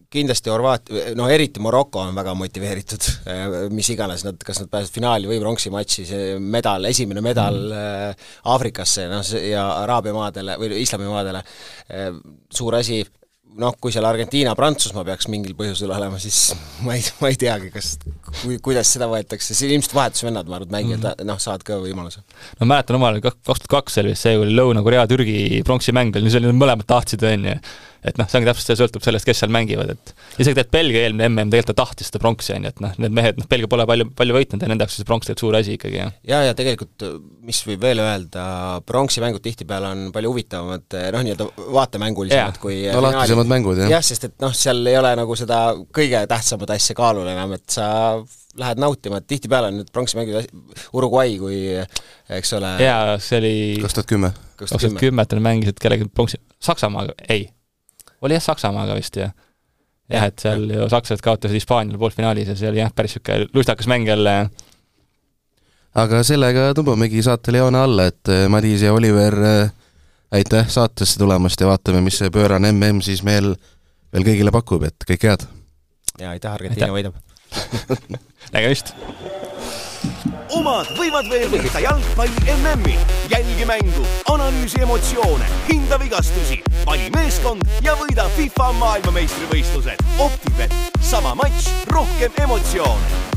kindlasti 0.09 0.49
Horvaatia, 0.49 1.13
no 1.19 1.27
eriti 1.29 1.61
Maroko 1.61 2.01
on 2.01 2.17
väga 2.17 2.33
motiveeritud, 2.39 3.11
äh, 3.29 3.59
mis 3.73 3.91
iganes 3.93 4.25
nad, 4.25 4.41
kas 4.45 4.63
nad 4.63 4.71
pääsevad 4.73 4.95
finaali 4.97 5.29
või 5.29 5.37
pronksi 5.43 5.73
matši, 5.73 6.07
see 6.09 6.33
medal, 6.41 6.89
esimene 6.89 7.23
medal 7.25 7.61
mm. 7.69 8.27
Aafrikasse, 8.49 9.05
noh, 9.11 9.23
ja 9.45 9.69
Araabia 9.83 10.15
maadele 10.17 10.57
või 10.61 10.81
islamimaadele, 10.81 11.45
suur 12.53 12.81
asi, 12.81 13.03
noh, 13.59 13.75
kui 13.81 13.93
seal 13.93 14.07
Argentiina-Prantsusmaa 14.09 15.05
peaks 15.07 15.27
mingil 15.31 15.55
põhjusel 15.57 15.91
olema, 15.95 16.19
siis 16.21 16.53
ma 16.85 16.95
ei, 16.97 17.03
ma 17.21 17.31
ei 17.31 17.39
teagi, 17.39 17.71
kas, 17.73 17.91
kui, 18.29 18.57
kuidas 18.63 18.93
seda 18.95 19.09
võetakse, 19.11 19.57
siin 19.57 19.75
ilmselt 19.75 19.97
vahetusvennad, 19.97 20.49
ma 20.49 20.59
arvan, 20.59 20.73
mängijad 20.77 21.03
mm 21.03 21.11
-hmm. 21.11 21.29
noh, 21.29 21.41
saavad 21.41 21.65
ka 21.67 21.79
võimaluse. 21.83 22.23
no 22.59 22.69
mäletan 22.69 22.99
omal 22.99 23.21
kaks 23.23 23.43
tuhat 23.43 23.69
kaks 23.75 24.01
oli 24.03 24.15
see, 24.15 24.35
kui 24.37 24.47
oli 24.47 24.57
Lõuna-Korea, 24.59 25.07
Türgi 25.07 25.61
pronksi 25.65 25.95
mäng 25.95 26.13
veel, 26.13 26.29
siis 26.29 26.39
oli 26.41 26.55
mõlemad 26.55 26.87
tahtsid, 26.87 27.23
on 27.23 27.45
ju 27.51 27.55
et 28.03 28.19
noh, 28.19 28.27
see 28.29 28.39
ongi 28.39 28.47
täpselt, 28.49 28.69
see 28.69 28.79
sõltub 28.79 29.03
sellest, 29.03 29.27
kes 29.27 29.41
seal 29.43 29.51
mängivad, 29.53 29.91
et 29.95 30.13
isegi 30.37 30.55
tegelikult 30.55 30.75
Belgia 30.75 31.03
eelmine 31.05 31.27
MM 31.27 31.51
tegelikult 31.51 31.75
ta 31.75 31.83
tahtis 31.83 32.09
seda 32.09 32.21
pronksi, 32.23 32.53
on 32.55 32.67
ju, 32.67 32.71
et 32.73 32.83
noh, 32.83 32.93
need 33.03 33.15
mehed, 33.15 33.39
noh, 33.41 33.47
Belgia 33.51 33.71
pole 33.71 33.85
palju, 33.89 34.07
palju 34.19 34.37
võitnud 34.37 34.63
ja 34.63 34.71
nende 34.71 34.85
jaoks 34.85 34.95
on 34.95 35.03
see 35.03 35.09
pronks 35.09 35.27
tegelikult 35.27 35.45
suur 35.45 35.59
asi 35.59 35.75
ikkagi, 35.75 35.99
jah. 35.99 36.15
ja, 36.31 36.41
ja 36.47 36.55
tegelikult 36.57 37.07
mis 37.49 37.61
võib 37.67 37.83
veel 37.83 38.03
öelda, 38.03 38.45
pronksi 38.87 39.23
mängud 39.23 39.43
tihtipeale 39.43 39.91
on 39.91 40.07
palju 40.15 40.33
huvitavamad, 40.33 40.99
noh, 41.15 41.25
nii-öelda 41.27 41.49
vaatemängulisemad 41.75 42.55
yeah. 42.55 42.61
kui 42.63 42.81
no 42.93 43.03
lahtisemad 43.03 43.51
mängud, 43.51 43.83
jah. 43.83 43.91
jah, 43.97 44.05
sest 44.05 44.29
et 44.29 44.37
noh, 44.43 44.55
seal 44.55 44.79
ei 44.87 44.99
ole 44.99 45.13
nagu 45.19 45.39
seda 45.39 45.63
kõige 45.95 46.23
tähtsamat 46.29 46.75
asja 46.77 46.95
kaalul 46.97 47.27
enam, 47.31 47.57
et 47.59 47.67
sa 47.73 47.89
lähed 48.59 48.81
nautima, 48.81 49.19
et 49.19 49.27
tihtipeale 49.29 49.69
on 49.71 49.79
need 49.81 49.91
pronksi 49.93 50.17
mängud 50.19 50.49
Uruguay 50.97 51.37
kui 51.41 51.59
eks 52.39 52.55
ole 52.57 52.73
jaa, 52.83 53.17
see 53.23 53.39
oli 53.39 53.53
kaks 53.83 53.99
tuhat 53.99 54.09
kümme. 54.09 54.33
kaks 54.59 54.73
tuhat 54.73 54.99
kümme, 54.99 55.25
et 55.25 55.35
nad 55.35 55.45
mängisid 55.51 55.79
kellegi 55.81 56.09
pronksi, 56.13 56.41
Saksamaaga, 56.63 57.15
ei 57.29 57.47
oli 58.21 58.37
jah 58.37 58.43
Saksamaaga 58.43 58.97
vist 58.97 59.15
ja 59.19 59.29
jah, 60.09 60.25
et 60.29 60.41
seal 60.41 60.65
ju 60.73 60.87
sakslased 60.89 61.23
kaotasid 61.23 61.59
Hispaaniale 61.59 61.99
poolfinaalis 62.01 62.51
ja 62.51 62.57
see 62.57 62.71
oli 62.71 62.81
jah, 62.81 62.91
päris 62.95 63.17
niisugune 63.17 63.49
lustakas 63.53 63.89
mäng 63.91 64.07
jälle. 64.07 64.35
aga 65.95 66.23
sellega 66.23 66.71
tõmbamegi 66.77 67.23
saatele 67.25 67.63
joone 67.63 67.83
alla, 67.83 68.09
et 68.09 68.33
eh, 68.33 68.47
Madis 68.51 68.85
ja 68.85 68.93
Oliver, 68.93 69.37
eh, 69.51 69.71
aitäh 70.31 70.67
saatesse 70.69 71.19
tulemast 71.19 71.61
ja 71.61 71.69
vaatame, 71.69 72.01
mis 72.05 72.17
see 72.21 72.33
pöörane 72.33 72.71
mm 72.71 73.01
siis 73.05 73.23
meil 73.23 73.55
veel 74.13 74.25
kõigile 74.25 74.53
pakub, 74.53 74.83
et 74.89 75.07
kõike 75.07 75.33
head! 75.33 75.47
jaa, 76.19 76.33
aitäh, 76.33 76.53
Argentiina 76.53 76.93
võidab 76.93 77.19
nägemist! 78.55 78.95
Omad 80.55 80.89
võivad 80.97 81.29
veel 81.29 81.47
võita 81.51 81.81
jalgpalli 81.83 82.55
MM-i. 82.57 82.97
jälgi 83.29 83.65
mängu, 83.65 84.05
analüüsi 84.33 84.81
emotsioone, 84.81 85.45
hinda 85.69 85.99
vigastusi, 86.01 86.61
vali 86.85 87.09
meeskond 87.15 87.65
ja 87.85 87.95
võida 87.99 88.29
FIFA 88.35 88.71
maailmameistrivõistlused. 88.81 90.05
Optibet, 90.19 90.73
sama 91.01 91.35
matš, 91.35 91.73
rohkem 91.93 92.31
emotsioone 92.43 93.28